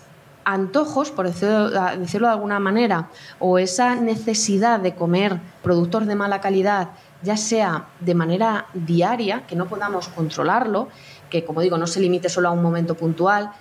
antojos, 0.44 1.10
por 1.10 1.26
decirlo, 1.28 1.70
de 1.70 2.32
alguna 2.32 2.58
manera, 2.58 3.08
o 3.38 3.58
esa 3.58 3.94
necesidad 3.94 4.80
de 4.80 4.94
comer 4.94 5.38
productos 5.62 6.06
de 6.06 6.14
mala 6.14 6.40
calidad, 6.40 6.88
ya 7.22 7.36
sea 7.36 7.86
de 8.00 8.14
manera 8.14 8.66
diaria, 8.74 9.46
que 9.46 9.56
no 9.56 9.66
podamos 9.66 10.08
controlarlo, 10.08 10.88
que 11.30 11.44
como 11.44 11.60
digo, 11.60 11.78
no 11.78 11.86
se 11.86 12.00
limite 12.00 12.28
solo 12.28 12.48
a 12.48 12.52
un 12.52 12.62
momento 12.62 12.94
puntual, 12.94 13.52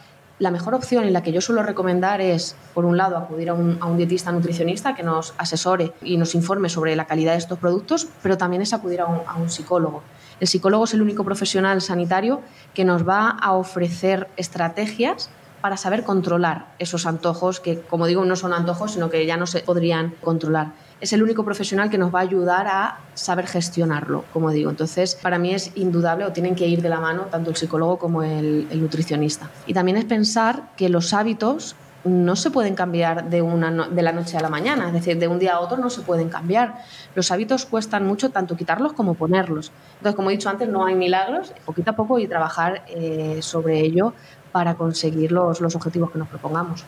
la 0.42 0.50
mejor 0.50 0.74
opción 0.74 1.06
y 1.06 1.12
la 1.12 1.22
que 1.22 1.32
yo 1.32 1.40
suelo 1.40 1.62
recomendar 1.62 2.20
es, 2.20 2.56
por 2.74 2.84
un 2.84 2.98
lado, 2.98 3.16
acudir 3.16 3.52
a 3.52 3.54
un, 3.54 3.78
a 3.80 3.86
un, 3.86 3.96
dietista 3.96 4.32
nutricionista 4.32 4.96
que 4.96 5.04
nos 5.04 5.36
asesore 5.38 5.94
y 6.02 6.18
nos 6.18 6.34
informe 6.34 6.68
sobre 6.68 6.96
la 6.96 7.06
calidad 7.06 7.34
de 7.34 7.38
estos 7.38 7.60
productos, 7.60 8.08
pero 8.24 8.40
también 8.40 8.64
es 8.64 8.74
acudir 8.74 9.02
a 9.02 9.06
un, 9.06 9.20
a 9.28 9.36
un 9.36 9.52
psicólogo. 9.52 10.02
El 10.40 10.48
psicólogo 10.48 10.86
es 10.86 10.96
el 10.96 11.04
único 11.04 11.24
profesional 11.24 11.80
sanitario 11.80 12.42
que 12.74 12.86
nos 12.86 13.08
va 13.08 13.30
a 13.30 13.52
ofrecer 13.54 14.30
estrategias 14.36 15.30
para 15.62 15.78
saber 15.78 16.04
controlar 16.04 16.74
esos 16.80 17.06
antojos 17.06 17.60
que, 17.60 17.80
como 17.80 18.08
digo, 18.08 18.26
no 18.26 18.36
son 18.36 18.52
antojos, 18.52 18.94
sino 18.94 19.12
que 19.12 19.28
ya 19.28 19.38
no 19.38 19.46
se 19.46 19.60
podrían 19.60 20.16
controlar. 20.24 20.72
Es 21.02 21.14
el 21.14 21.24
único 21.24 21.44
profesional 21.44 21.90
que 21.90 21.98
nos 21.98 22.14
va 22.14 22.20
a 22.20 22.22
ayudar 22.22 22.68
a 22.68 23.00
saber 23.16 23.48
gestionarlo, 23.48 24.24
como 24.32 24.52
digo. 24.52 24.70
Entonces, 24.70 25.16
para 25.16 25.40
mí 25.40 25.52
es 25.52 25.72
indudable 25.76 26.26
o 26.26 26.32
tienen 26.32 26.54
que 26.54 26.68
ir 26.68 26.84
de 26.84 26.90
la 26.90 27.00
mano 27.00 27.24
tanto 27.24 27.50
el 27.50 27.56
psicólogo 27.56 27.98
como 27.98 28.22
el, 28.22 28.68
nutricionista. 28.80 29.50
Y 29.66 29.74
también 29.74 29.98
es 29.98 30.06
pensar 30.06 30.76
que 30.78 30.90
los 30.90 31.14
hábitos 31.14 31.76
no 32.04 32.36
se 32.36 32.52
pueden 32.52 32.76
cambiar 32.76 33.32
de, 33.32 33.42
una 33.42 33.88
de 33.88 34.02
la 34.04 34.12
noche 34.12 34.38
a 34.38 34.42
la 34.42 34.50
mañana, 34.50 34.88
es 34.88 34.94
decir, 34.94 35.18
de 35.18 35.28
un 35.28 35.40
día 35.40 35.56
a 35.56 35.60
otro 35.60 35.78
no 35.78 35.90
se 35.90 36.02
pueden 36.02 36.30
cambiar. 36.30 36.76
Los 37.16 37.32
hábitos 37.32 37.66
cuestan 37.66 38.06
mucho 38.06 38.30
tanto 38.30 38.56
quitarlos 38.56 38.94
como 38.94 39.16
ponerlos. 39.16 39.72
Entonces, 39.98 40.16
como 40.16 40.30
he 40.30 40.34
dicho 40.34 40.50
antes, 40.50 40.70
no 40.70 40.86
hay 40.86 40.94
milagros, 40.94 41.52
poquito 41.66 41.92
a 41.92 41.96
poco 41.96 42.20
y 42.20 42.28
trabajar 42.28 42.84
eh, 42.90 43.40
sobre 43.42 43.80
ello 43.80 44.14
para 44.52 44.76
conseguir 44.76 45.32
los, 45.32 45.62
los 45.62 45.76
objetivos 45.76 46.12
que 46.12 46.20
nos 46.20 46.28
propongamos. 46.28 46.86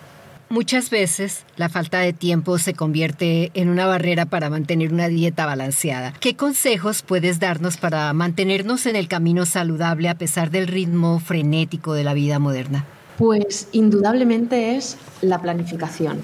Muchas 0.53 0.91
veces 0.91 1.47
la 1.57 1.67
falta 1.67 1.97
de 1.97 2.13
tiempo 2.13 2.59
se 2.59 2.75
convierte 2.75 3.49
en 3.55 3.69
una 3.69 3.87
barrera 3.87 4.27
para 4.27 4.51
mantener 4.51 4.93
una 4.93 5.07
dieta 5.07 5.47
balanceada. 5.47 6.13
¿Qué 6.19 6.35
consejos 6.35 7.01
puedes 7.01 7.39
darnos 7.39 7.77
para 7.77 8.13
mantenernos 8.13 8.85
en 8.85 8.95
el 8.95 9.07
camino 9.07 9.47
saludable 9.47 10.09
a 10.09 10.15
pesar 10.19 10.51
del 10.51 10.67
ritmo 10.67 11.17
frenético 11.17 11.95
de 11.95 12.03
la 12.03 12.13
vida 12.13 12.37
moderna? 12.37 12.85
Pues 13.17 13.67
indudablemente 13.71 14.75
es 14.75 14.99
la 15.21 15.41
planificación. 15.41 16.21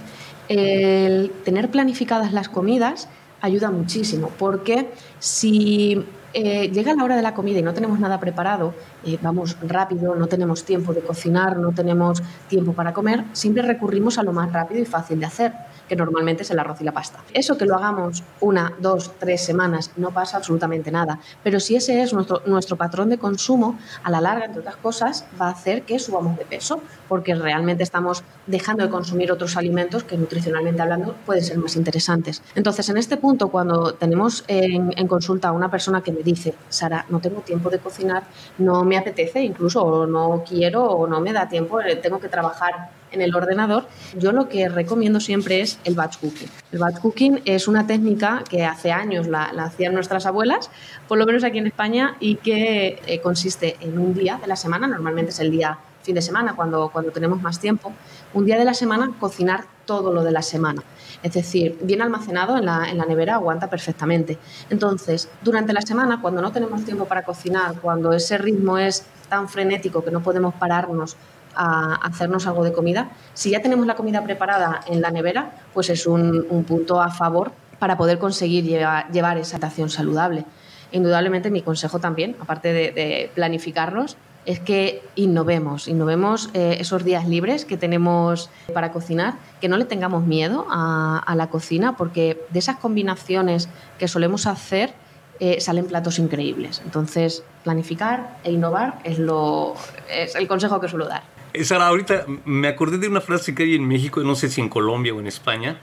El 0.47 1.31
tener 1.43 1.71
planificadas 1.71 2.31
las 2.31 2.49
comidas 2.49 3.09
ayuda 3.41 3.71
muchísimo 3.71 4.29
porque 4.37 4.91
si 5.17 6.05
eh, 6.33 6.69
llega 6.71 6.93
la 6.93 7.03
hora 7.03 7.15
de 7.15 7.21
la 7.21 7.33
comida 7.33 7.59
y 7.59 7.63
no 7.63 7.73
tenemos 7.73 7.99
nada 7.99 8.19
preparado, 8.19 8.73
eh, 9.05 9.17
vamos 9.21 9.57
rápido, 9.61 10.15
no 10.15 10.27
tenemos 10.27 10.63
tiempo 10.63 10.93
de 10.93 11.01
cocinar, 11.01 11.57
no 11.57 11.71
tenemos 11.71 12.21
tiempo 12.47 12.73
para 12.73 12.93
comer, 12.93 13.23
siempre 13.33 13.63
recurrimos 13.63 14.17
a 14.17 14.23
lo 14.23 14.33
más 14.33 14.51
rápido 14.51 14.81
y 14.81 14.85
fácil 14.85 15.19
de 15.19 15.25
hacer 15.25 15.53
que 15.89 15.95
normalmente 15.95 16.43
es 16.43 16.51
el 16.51 16.59
arroz 16.59 16.79
y 16.79 16.85
la 16.85 16.93
pasta. 16.93 17.19
Eso 17.33 17.57
que 17.57 17.65
lo 17.65 17.75
hagamos 17.75 18.23
una, 18.39 18.71
dos, 18.79 19.11
tres 19.19 19.43
semanas 19.43 19.91
no 19.97 20.11
pasa 20.11 20.37
absolutamente 20.37 20.91
nada, 20.91 21.19
pero 21.43 21.59
si 21.59 21.75
ese 21.75 22.01
es 22.01 22.13
nuestro, 22.13 22.41
nuestro 22.45 22.77
patrón 22.77 23.09
de 23.09 23.17
consumo, 23.17 23.77
a 24.03 24.11
la 24.11 24.21
larga, 24.21 24.45
entre 24.45 24.61
otras 24.61 24.77
cosas, 24.77 25.25
va 25.39 25.47
a 25.47 25.51
hacer 25.51 25.83
que 25.83 25.99
subamos 25.99 26.37
de 26.37 26.45
peso, 26.45 26.81
porque 27.09 27.35
realmente 27.35 27.83
estamos 27.83 28.23
dejando 28.45 28.83
de 28.83 28.89
consumir 28.89 29.31
otros 29.31 29.57
alimentos 29.57 30.03
que 30.03 30.15
nutricionalmente 30.17 30.81
hablando 30.81 31.15
pueden 31.25 31.43
ser 31.43 31.57
más 31.57 31.75
interesantes. 31.75 32.41
Entonces, 32.55 32.87
en 32.89 32.97
este 32.97 33.17
punto, 33.17 33.49
cuando 33.49 33.95
tenemos 33.95 34.43
en, 34.47 34.93
en 34.95 35.07
consulta 35.07 35.49
a 35.49 35.51
una 35.51 35.71
persona 35.71 36.01
que 36.01 36.11
me 36.11 36.21
dice, 36.21 36.53
Sara, 36.69 37.05
no 37.09 37.19
tengo 37.19 37.41
tiempo 37.41 37.69
de 37.69 37.79
cocinar, 37.79 38.23
no 38.59 38.83
me 38.83 38.97
apetece 38.97 39.41
incluso, 39.41 39.83
o 39.83 40.05
no 40.05 40.43
quiero, 40.47 40.83
o 40.85 41.07
no 41.07 41.19
me 41.19 41.33
da 41.33 41.49
tiempo, 41.49 41.81
eh, 41.81 41.95
tengo 41.95 42.19
que 42.19 42.29
trabajar 42.29 42.91
en 43.11 43.21
el 43.21 43.35
ordenador, 43.35 43.85
yo 44.17 44.31
lo 44.31 44.49
que 44.49 44.69
recomiendo 44.69 45.19
siempre 45.19 45.61
es 45.61 45.79
el 45.83 45.95
batch 45.95 46.17
cooking. 46.17 46.49
El 46.71 46.79
batch 46.79 46.99
cooking 46.99 47.41
es 47.45 47.67
una 47.67 47.87
técnica 47.87 48.43
que 48.49 48.65
hace 48.65 48.91
años 48.91 49.27
la, 49.27 49.45
hacían 49.45 49.93
nuestras 49.93 50.25
abuelas, 50.25 50.69
por 51.07 51.17
lo 51.17 51.25
menos 51.25 51.43
aquí 51.43 51.57
en 51.57 51.67
España, 51.67 52.15
y 52.19 52.35
que 52.35 53.01
eh, 53.05 53.21
consiste 53.21 53.77
en 53.81 53.97
un 53.97 54.13
día 54.13 54.39
de 54.41 54.47
la 54.47 54.55
semana, 54.55 54.87
normalmente 54.87 55.31
es 55.31 55.39
el 55.39 55.51
día 55.51 55.79
fin 56.01 56.15
de 56.15 56.21
semana, 56.21 56.55
cuando, 56.55 56.89
cuando 56.89 57.11
tenemos 57.11 57.41
más 57.41 57.59
tiempo, 57.59 57.93
un 58.33 58.45
día 58.45 58.57
de 58.57 58.65
la 58.65 58.73
semana 58.73 59.11
cocinar 59.19 59.65
todo 59.85 60.13
lo 60.13 60.23
de 60.23 60.31
la 60.31 60.41
semana. 60.41 60.83
Es 61.21 61.33
decir, 61.33 61.77
bien 61.81 62.01
almacenado 62.01 62.57
en 62.57 62.65
la, 62.65 62.89
en 62.89 62.97
la, 62.97 63.05
nevera 63.05 63.35
aguanta 63.35 63.69
perfectamente. 63.69 64.37
Entonces, 64.69 65.29
durante 65.41 65.73
la 65.73 65.81
semana, 65.81 66.21
cuando 66.21 66.41
no 66.41 66.51
tenemos 66.51 66.85
tiempo 66.85 67.05
para 67.05 67.23
cocinar, 67.23 67.75
cuando 67.81 68.13
ese 68.13 68.37
ritmo 68.37 68.77
es 68.77 69.05
tan 69.29 69.49
frenético 69.49 70.03
que 70.03 70.11
no 70.11 70.21
podemos 70.21 70.53
pararnos 70.53 71.17
a 71.55 71.95
hacernos 71.95 72.47
algo 72.47 72.63
de 72.63 72.73
comida. 72.73 73.09
Si 73.33 73.49
ya 73.49 73.61
tenemos 73.61 73.85
la 73.85 73.95
comida 73.95 74.23
preparada 74.23 74.81
en 74.87 75.01
la 75.01 75.11
nevera, 75.11 75.51
pues 75.73 75.89
es 75.89 76.07
un, 76.07 76.45
punto 76.67 77.01
a 77.01 77.09
favor 77.11 77.51
para 77.79 77.97
poder 77.97 78.19
conseguir 78.19 78.65
llevar, 78.65 79.37
esa 79.37 79.55
alimentación 79.55 79.89
saludable. 79.89 80.45
Indudablemente 80.91 81.51
mi 81.51 81.61
consejo 81.61 81.99
también, 81.99 82.35
aparte 82.39 82.73
de, 82.73 83.31
planificarnos, 83.35 84.17
es 84.45 84.59
que 84.59 85.03
innovemos, 85.15 85.87
innovemos 85.87 86.49
eh, 86.53 86.77
esos 86.79 87.03
días 87.03 87.27
libres 87.27 87.65
que 87.65 87.77
tenemos 87.77 88.49
para 88.73 88.91
cocinar, 88.91 89.35
que 89.61 89.67
no 89.67 89.77
le 89.77 89.85
tengamos 89.85 90.25
miedo 90.25 90.65
a, 90.69 91.33
la 91.35 91.47
cocina, 91.47 91.95
porque 91.95 92.41
de 92.49 92.59
esas 92.59 92.77
combinaciones 92.77 93.69
que 93.99 94.07
solemos 94.07 94.47
hacer 94.47 94.93
eh, 95.39 95.61
salen 95.61 95.85
platos 95.85 96.17
increíbles. 96.19 96.81
Entonces, 96.83 97.43
planificar 97.63 98.39
e 98.43 98.51
innovar 98.51 98.99
es, 99.03 99.19
lo, 99.19 99.75
es 100.09 100.35
el 100.35 100.47
consejo 100.47 100.79
que 100.79 100.87
suelo 100.87 101.07
dar. 101.07 101.38
Sara, 101.65 101.87
ahorita 101.87 102.25
me 102.45 102.67
acordé 102.67 102.97
de 102.97 103.07
una 103.07 103.21
frase 103.21 103.55
que 103.55 103.63
hay 103.63 103.75
en 103.75 103.87
México, 103.87 104.21
no 104.21 104.35
sé 104.35 104.49
si 104.49 104.61
en 104.61 104.69
Colombia 104.69 105.13
o 105.13 105.19
en 105.19 105.27
España. 105.27 105.79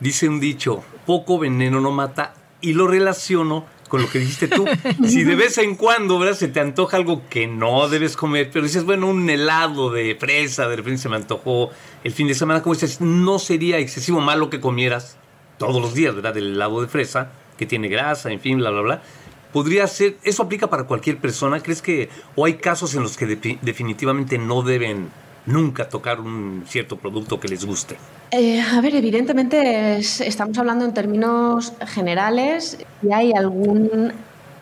Dice 0.00 0.28
un 0.28 0.40
dicho, 0.40 0.82
poco 1.06 1.38
veneno 1.38 1.80
no 1.80 1.90
mata, 1.90 2.34
y 2.60 2.72
lo 2.72 2.86
relaciono 2.86 3.66
con 3.88 4.02
lo 4.02 4.08
que 4.08 4.18
dijiste 4.18 4.48
tú. 4.48 4.66
Si 5.06 5.24
de 5.24 5.34
vez 5.34 5.58
en 5.58 5.74
cuando, 5.74 6.18
¿verdad? 6.18 6.36
Se 6.36 6.48
te 6.48 6.60
antoja 6.60 6.96
algo 6.96 7.22
que 7.28 7.46
no 7.46 7.88
debes 7.88 8.16
comer, 8.16 8.50
pero 8.52 8.64
dices, 8.64 8.84
bueno, 8.84 9.08
un 9.08 9.28
helado 9.28 9.90
de 9.90 10.14
fresa, 10.14 10.68
de 10.68 10.76
repente 10.76 11.02
se 11.02 11.08
me 11.08 11.16
antojó 11.16 11.70
el 12.04 12.12
fin 12.12 12.28
de 12.28 12.34
semana, 12.34 12.62
como 12.62 12.74
dices, 12.74 13.00
no 13.00 13.38
sería 13.38 13.78
excesivo 13.78 14.20
malo 14.20 14.50
que 14.50 14.60
comieras 14.60 15.16
todos 15.58 15.82
los 15.82 15.94
días, 15.94 16.14
¿verdad? 16.14 16.36
El 16.36 16.54
helado 16.54 16.80
de 16.80 16.88
fresa, 16.88 17.32
que 17.58 17.66
tiene 17.66 17.88
grasa, 17.88 18.30
en 18.30 18.40
fin, 18.40 18.58
bla, 18.58 18.70
bla, 18.70 18.80
bla 18.80 19.02
podría 19.52 19.86
ser, 19.86 20.16
¿eso 20.22 20.42
aplica 20.42 20.68
para 20.68 20.84
cualquier 20.84 21.18
persona? 21.18 21.60
¿Crees 21.60 21.82
que, 21.82 22.08
o 22.36 22.44
hay 22.44 22.54
casos 22.54 22.94
en 22.94 23.02
los 23.02 23.16
que 23.16 23.26
definitivamente 23.62 24.38
no 24.38 24.62
deben 24.62 25.08
nunca 25.46 25.88
tocar 25.88 26.20
un 26.20 26.64
cierto 26.66 26.96
producto 26.96 27.40
que 27.40 27.48
les 27.48 27.64
guste? 27.64 27.96
Eh, 28.30 28.60
a 28.60 28.80
ver, 28.80 28.94
evidentemente 28.94 29.98
estamos 29.98 30.56
hablando 30.58 30.84
en 30.84 30.94
términos 30.94 31.72
generales. 31.86 32.78
Si 33.00 33.12
hay 33.12 33.32
algún 33.32 34.12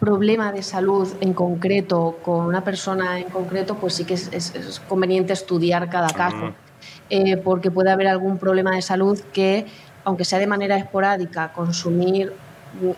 problema 0.00 0.52
de 0.52 0.62
salud 0.62 1.08
en 1.20 1.34
concreto 1.34 2.18
con 2.22 2.46
una 2.46 2.62
persona 2.62 3.18
en 3.18 3.28
concreto, 3.28 3.74
pues 3.74 3.94
sí 3.94 4.04
que 4.04 4.14
es, 4.14 4.80
conveniente 4.88 5.32
estudiar 5.32 5.90
cada 5.90 6.08
caso, 6.08 6.52
eh, 7.10 7.36
porque 7.36 7.70
puede 7.70 7.90
haber 7.90 8.06
algún 8.06 8.38
problema 8.38 8.74
de 8.74 8.82
salud 8.82 9.18
que, 9.32 9.66
aunque 10.04 10.24
sea 10.24 10.38
de 10.38 10.46
manera 10.46 10.76
esporádica, 10.76 11.52
consumir 11.52 12.32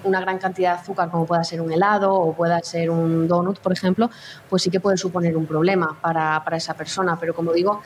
una 0.05 0.21
gran 0.21 0.39
cantidad 0.39 0.75
de 0.75 0.81
azúcar 0.81 1.11
como 1.11 1.27
pueda 1.27 1.45
ser 1.45 1.61
un 1.61 1.73
helado 1.73 2.15
o 2.15 2.35
pueda 2.35 2.61
ser 2.61 2.91
un 2.91 3.27
donut, 3.29 3.59
por 3.59 3.73
ejemplo, 3.73 4.11
pues 4.49 4.63
sí 4.63 4.71
que 4.71 4.81
puede 4.81 4.97
suponer 4.97 5.37
un 5.37 5.47
problema 5.47 5.97
para, 6.01 6.43
esa 6.53 6.75
persona. 6.75 7.17
Pero 7.19 7.35
como 7.35 7.53
digo, 7.53 7.83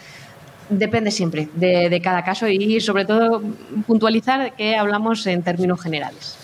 depende 0.69 1.11
siempre 1.11 1.49
de, 1.55 1.89
de, 1.89 2.01
cada 2.01 2.25
caso 2.25 2.49
y 2.49 2.81
sobre 2.81 3.05
todo 3.05 3.43
puntualizar 3.87 4.55
que 4.55 4.77
hablamos 4.77 5.27
en 5.27 5.43
términos 5.43 5.81
generales. 5.81 6.37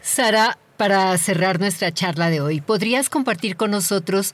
Sara, 0.00 0.56
para 0.78 1.16
cerrar 1.18 1.58
nuestra 1.58 1.92
charla 1.92 2.30
de 2.30 2.40
hoy, 2.40 2.60
¿podrías 2.60 3.10
compartir 3.10 3.56
con 3.56 3.72
nosotros 3.72 4.32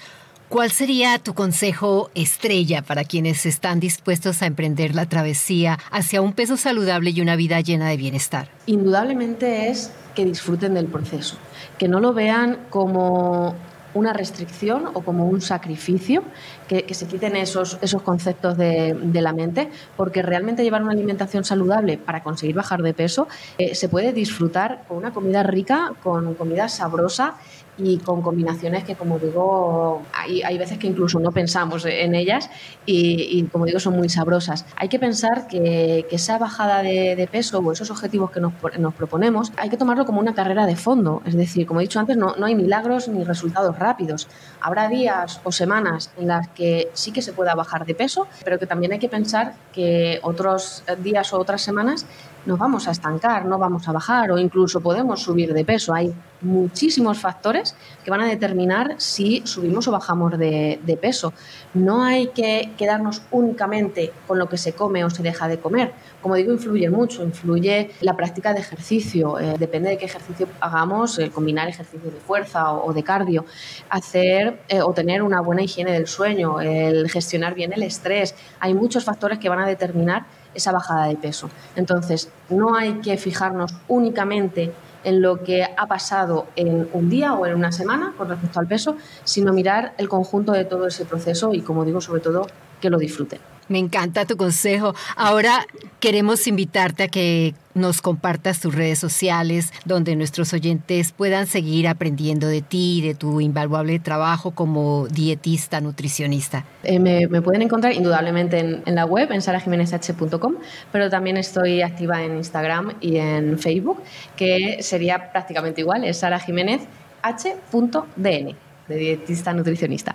cuál 0.48 0.70
sería 0.70 1.18
tu 1.18 1.34
consejo 1.34 2.10
estrella 2.14 2.82
para 2.82 3.04
quienes 3.04 3.46
están 3.46 3.80
dispuestos 3.80 4.42
a 4.42 4.46
emprender 4.46 4.94
la 4.94 5.08
travesía 5.08 5.78
hacia 5.90 6.20
un 6.20 6.32
peso 6.32 6.56
saludable 6.56 7.10
y 7.10 7.20
una 7.20 7.34
vida 7.34 7.60
llena 7.60 7.88
de 7.88 7.96
bienestar? 7.96 8.48
Indudablemente 8.66 9.68
es 9.68 9.90
que 10.14 10.24
disfruten 10.24 10.74
del 10.74 10.86
proceso, 10.86 11.36
que 11.78 11.88
no 11.88 12.00
lo 12.00 12.12
vean 12.12 12.58
como 12.70 13.54
una 13.94 14.12
restricción 14.12 14.88
o 14.92 15.02
como 15.02 15.26
un 15.26 15.40
sacrificio, 15.40 16.24
que, 16.68 16.92
se 16.92 17.06
quiten 17.06 17.36
esos, 17.36 17.78
esos 17.80 18.02
conceptos 18.02 18.56
de, 18.58 18.94
la 19.14 19.32
mente, 19.32 19.70
porque 19.96 20.20
realmente 20.20 20.62
llevar 20.62 20.82
una 20.82 20.92
alimentación 20.92 21.44
saludable 21.44 21.96
para 21.96 22.22
conseguir 22.22 22.56
bajar 22.56 22.82
de 22.82 22.92
peso 22.92 23.28
eh, 23.56 23.74
se 23.74 23.88
puede 23.88 24.12
disfrutar 24.12 24.84
con 24.88 24.98
una 24.98 25.12
comida 25.12 25.42
rica, 25.42 25.92
con 26.02 26.34
comida 26.34 26.68
sabrosa 26.68 27.34
y 27.76 27.98
con 27.98 28.22
combinaciones 28.22 28.84
que, 28.84 28.94
como 28.94 29.18
digo, 29.18 30.02
hay, 30.12 30.42
hay 30.42 30.58
veces 30.58 30.78
que 30.78 30.86
incluso 30.86 31.18
no 31.18 31.32
pensamos 31.32 31.84
en 31.84 32.14
ellas 32.14 32.50
y, 32.86 33.42
como 33.44 33.66
digo, 33.66 33.80
son 33.80 33.96
muy 33.96 34.08
sabrosas. 34.08 34.64
Hay 34.76 34.88
que 34.88 34.98
pensar 34.98 35.46
que, 35.48 36.06
esa 36.14 36.38
bajada 36.38 36.82
de, 36.82 37.16
de, 37.16 37.26
peso 37.26 37.58
o 37.58 37.72
esos 37.72 37.90
objetivos 37.90 38.30
que 38.30 38.38
nos, 38.38 38.52
nos, 38.78 38.94
proponemos, 38.94 39.52
hay 39.56 39.68
que 39.68 39.76
tomarlo 39.76 40.06
como 40.06 40.20
una 40.20 40.32
carrera 40.32 40.64
de 40.64 40.76
fondo. 40.76 41.22
Es 41.26 41.34
decir, 41.34 41.66
como 41.66 41.80
he 41.80 41.82
dicho 41.82 41.98
antes, 41.98 42.16
no, 42.16 42.36
no 42.36 42.46
hay 42.46 42.54
milagros 42.54 43.08
ni 43.08 43.24
resultados 43.24 43.76
rápidos. 43.76 44.28
Habrá 44.60 44.88
días 44.88 45.40
o 45.42 45.50
semanas 45.50 46.12
en 46.16 46.28
las 46.28 46.46
que 46.48 46.88
sí 46.92 47.10
que 47.10 47.20
se 47.20 47.32
pueda 47.32 47.56
bajar 47.56 47.84
de 47.84 47.96
peso, 47.96 48.28
pero 48.44 48.60
que 48.60 48.66
también 48.66 48.92
hay 48.92 49.00
que 49.00 49.08
pensar 49.08 49.54
que 49.72 50.20
otros 50.22 50.84
días 51.02 51.32
o 51.32 51.40
otras 51.40 51.62
semanas 51.62 52.06
nos 52.46 52.58
vamos 52.58 52.88
a 52.88 52.90
estancar, 52.90 53.46
no 53.46 53.58
vamos 53.58 53.88
a 53.88 53.92
bajar 53.92 54.30
o 54.30 54.38
incluso 54.38 54.80
podemos 54.80 55.22
subir 55.22 55.52
de 55.54 55.64
peso. 55.64 55.94
Hay 55.94 56.12
muchísimos 56.40 57.18
factores 57.18 57.74
que 58.04 58.10
van 58.10 58.20
a 58.20 58.26
determinar 58.26 58.94
si 58.98 59.42
subimos 59.46 59.88
o 59.88 59.92
bajamos 59.92 60.38
de, 60.38 60.98
peso. 61.00 61.32
No 61.72 62.04
hay 62.04 62.28
que 62.28 62.70
quedarnos 62.76 63.22
únicamente 63.30 64.12
con 64.26 64.38
lo 64.38 64.48
que 64.48 64.58
se 64.58 64.74
come 64.74 65.04
o 65.04 65.10
se 65.10 65.22
deja 65.22 65.48
de 65.48 65.58
comer. 65.58 65.92
Como 66.22 66.36
digo, 66.36 66.52
influye 66.52 66.88
mucho, 66.88 67.22
influye 67.22 67.90
la 68.00 68.14
práctica 68.14 68.54
de 68.54 68.60
ejercicio, 68.60 69.38
eh, 69.38 69.56
depende 69.58 69.90
de 69.90 69.98
qué 69.98 70.04
ejercicio 70.04 70.48
hagamos, 70.60 71.18
el 71.18 71.30
combinar 71.30 71.68
ejercicio 71.68 72.10
de 72.10 72.18
fuerza 72.18 72.72
o, 72.72 72.92
de 72.92 73.02
cardio, 73.02 73.44
hacer 73.90 74.60
eh, 74.68 74.82
o 74.82 74.92
tener 74.92 75.22
una 75.22 75.40
buena 75.40 75.62
higiene 75.62 75.92
del 75.92 76.06
sueño, 76.06 76.60
el 76.60 77.10
gestionar 77.10 77.54
bien 77.54 77.72
el 77.72 77.82
estrés. 77.82 78.34
Hay 78.60 78.74
muchos 78.74 79.04
factores 79.04 79.38
que 79.38 79.48
van 79.48 79.60
a 79.60 79.66
determinar 79.66 80.26
esa 80.54 80.72
bajada 80.72 81.06
de 81.06 81.16
peso. 81.16 81.50
Entonces, 81.76 82.30
no 82.48 82.74
hay 82.76 82.94
que 82.94 83.16
fijarnos 83.16 83.74
únicamente 83.88 84.72
en 85.04 85.20
lo 85.20 85.42
que 85.42 85.64
ha 85.64 85.86
pasado 85.86 86.46
en 86.56 86.88
un 86.92 87.10
día 87.10 87.34
o 87.34 87.46
en 87.46 87.54
una 87.54 87.72
semana 87.72 88.14
con 88.16 88.28
respecto 88.28 88.58
al 88.58 88.66
peso, 88.66 88.96
sino 89.24 89.52
mirar 89.52 89.94
el 89.98 90.08
conjunto 90.08 90.52
de 90.52 90.64
todo 90.64 90.86
ese 90.86 91.04
proceso 91.04 91.52
y, 91.52 91.60
como 91.60 91.84
digo, 91.84 92.00
sobre 92.00 92.20
todo, 92.20 92.46
que 92.80 92.90
lo 92.90 92.98
disfruten. 92.98 93.40
Me 93.68 93.78
encanta 93.78 94.26
tu 94.26 94.36
consejo. 94.36 94.94
Ahora 95.16 95.66
queremos 96.00 96.46
invitarte 96.46 97.04
a 97.04 97.08
que 97.08 97.54
nos 97.74 98.00
compartas 98.00 98.60
tus 98.60 98.74
redes 98.74 98.98
sociales 98.98 99.72
donde 99.84 100.16
nuestros 100.16 100.52
oyentes 100.52 101.12
puedan 101.12 101.46
seguir 101.46 101.88
aprendiendo 101.88 102.46
de 102.46 102.62
ti, 102.62 103.00
de 103.02 103.14
tu 103.14 103.40
invaluable 103.40 103.98
trabajo 103.98 104.52
como 104.52 105.08
dietista, 105.08 105.80
nutricionista. 105.80 106.64
Eh, 106.84 106.98
me, 106.98 107.42
pueden 107.42 107.62
encontrar 107.62 107.94
indudablemente 107.94 108.58
en, 108.58 108.94
la 108.94 109.06
web, 109.06 109.32
en 109.32 109.42
sarajimenezh.com, 109.42 110.54
pero 110.92 111.10
también 111.10 111.36
estoy 111.36 111.82
activa 111.82 112.22
en 112.22 112.36
Instagram 112.36 112.94
y 113.00 113.16
en 113.16 113.58
Facebook, 113.58 114.00
que 114.36 114.78
sería 114.82 115.32
prácticamente 115.32 115.80
igual, 115.80 116.04
es 116.04 116.18
sarajimenezh.dn, 116.18 118.56
de 118.88 118.96
dietista 118.96 119.52
nutricionista. 119.52 120.14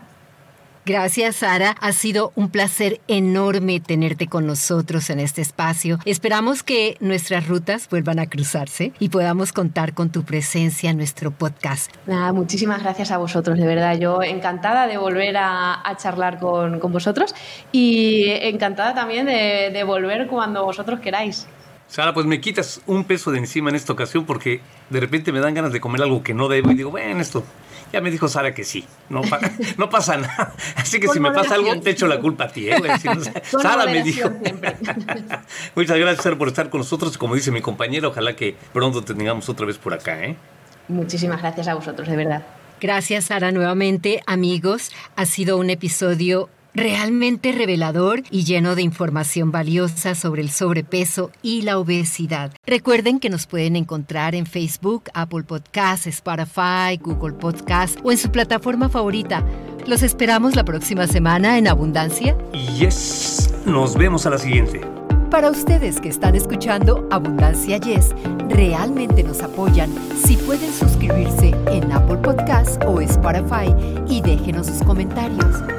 Gracias, 0.89 1.35
Sara. 1.35 1.75
Ha 1.81 1.91
sido 1.91 2.31
un 2.33 2.49
placer 2.49 2.99
enorme 3.07 3.79
tenerte 3.79 4.25
con 4.25 4.47
nosotros 4.47 5.11
en 5.11 5.19
este 5.19 5.39
espacio. 5.39 5.99
Esperamos 6.03 6.63
que 6.63 6.97
nuestras 6.99 7.47
rutas 7.47 7.87
vuelvan 7.89 8.17
a 8.17 8.25
cruzarse 8.25 8.91
y 8.97 9.09
podamos 9.09 9.53
contar 9.53 9.93
con 9.93 10.11
tu 10.11 10.23
presencia 10.23 10.89
en 10.89 10.97
nuestro 10.97 11.29
podcast. 11.29 11.93
Nada, 12.07 12.33
muchísimas 12.33 12.81
gracias 12.81 13.11
a 13.11 13.19
vosotros, 13.19 13.59
de 13.59 13.67
verdad. 13.67 13.99
Yo 13.99 14.23
encantada 14.23 14.87
de 14.87 14.97
volver 14.97 15.37
a, 15.37 15.83
charlar 16.01 16.39
con, 16.39 16.79
vosotros 16.79 17.35
y 17.71 18.25
encantada 18.27 18.95
también 18.95 19.27
de, 19.27 19.69
de 19.71 19.83
volver 19.83 20.25
cuando 20.25 20.65
vosotros 20.65 21.01
queráis. 21.01 21.45
Sara, 21.85 22.15
pues 22.15 22.25
me 22.25 22.41
quitas 22.41 22.81
un 22.87 23.03
peso 23.03 23.29
de 23.29 23.37
encima 23.37 23.69
en 23.69 23.75
esta 23.75 23.93
ocasión 23.93 24.25
porque 24.25 24.61
de 24.89 24.99
repente 24.99 25.31
me 25.31 25.39
dan 25.39 25.53
ganas 25.53 25.71
de 25.71 25.79
comer 25.79 26.01
algo 26.01 26.23
que 26.23 26.33
no 26.33 26.47
debo 26.47 26.71
y 26.71 26.73
digo, 26.73 26.89
bueno, 26.89 27.21
esto 27.21 27.43
ya 27.91 28.01
me 28.01 28.11
dijo 28.11 28.27
Sara 28.27 28.53
que 28.53 28.63
sí, 28.63 28.85
no, 29.09 29.21
no 29.77 29.89
pasa 29.89 30.17
nada. 30.17 30.53
Así 30.75 30.99
que 30.99 31.07
si 31.07 31.19
me 31.19 31.31
pasa 31.31 31.55
algo, 31.55 31.79
te 31.81 31.91
echo 31.91 32.07
la 32.07 32.19
culpa 32.19 32.45
a 32.45 32.47
ti. 32.49 32.69
¿eh? 32.69 32.75
Sara 33.43 33.85
me 33.85 34.03
dijo. 34.03 34.29
Muchas 35.75 35.97
gracias, 35.97 36.23
Sara, 36.23 36.37
por 36.37 36.47
estar 36.47 36.69
con 36.69 36.79
nosotros. 36.79 37.17
Como 37.17 37.35
dice 37.35 37.51
mi 37.51 37.61
compañera, 37.61 38.07
ojalá 38.07 38.35
que 38.35 38.55
pronto 38.73 39.03
te 39.03 39.13
tengamos 39.13 39.49
otra 39.49 39.65
vez 39.65 39.77
por 39.77 39.93
acá. 39.93 40.23
¿eh? 40.23 40.35
Muchísimas 40.87 41.41
gracias 41.41 41.67
a 41.67 41.75
vosotros, 41.75 42.07
de 42.07 42.15
verdad. 42.15 42.43
Gracias, 42.81 43.25
Sara, 43.25 43.51
nuevamente. 43.51 44.21
Amigos, 44.25 44.91
ha 45.15 45.25
sido 45.25 45.57
un 45.57 45.69
episodio 45.69 46.49
realmente 46.79 47.51
revelador 47.51 48.23
y 48.31 48.43
lleno 48.43 48.75
de 48.75 48.81
información 48.81 49.51
valiosa 49.51 50.15
sobre 50.15 50.41
el 50.41 50.49
sobrepeso 50.49 51.31
y 51.41 51.61
la 51.61 51.77
obesidad. 51.77 52.53
Recuerden 52.65 53.19
que 53.19 53.29
nos 53.29 53.45
pueden 53.47 53.75
encontrar 53.75 54.35
en 54.35 54.45
Facebook, 54.45 55.03
Apple 55.13 55.43
Podcasts, 55.43 56.07
Spotify, 56.07 56.97
Google 57.01 57.33
Podcasts 57.33 57.99
o 58.03 58.11
en 58.11 58.17
su 58.17 58.31
plataforma 58.31 58.89
favorita. 58.89 59.43
Los 59.85 60.03
esperamos 60.03 60.55
la 60.55 60.63
próxima 60.63 61.07
semana 61.07 61.57
en 61.57 61.67
Abundancia. 61.67 62.37
Yes, 62.77 63.53
nos 63.65 63.95
vemos 63.95 64.25
a 64.25 64.31
la 64.31 64.37
siguiente. 64.37 64.81
Para 65.31 65.51
ustedes 65.51 66.01
que 66.01 66.09
están 66.09 66.35
escuchando 66.35 67.07
Abundancia 67.11 67.77
Yes, 67.77 68.15
realmente 68.49 69.23
nos 69.23 69.41
apoyan 69.43 69.93
si 70.25 70.37
pueden 70.37 70.73
suscribirse 70.73 71.53
en 71.67 71.91
Apple 71.91 72.17
Podcasts 72.17 72.79
o 72.87 72.99
Spotify 72.99 73.73
y 74.07 74.21
déjenos 74.21 74.67
sus 74.67 74.81
comentarios. 74.83 75.78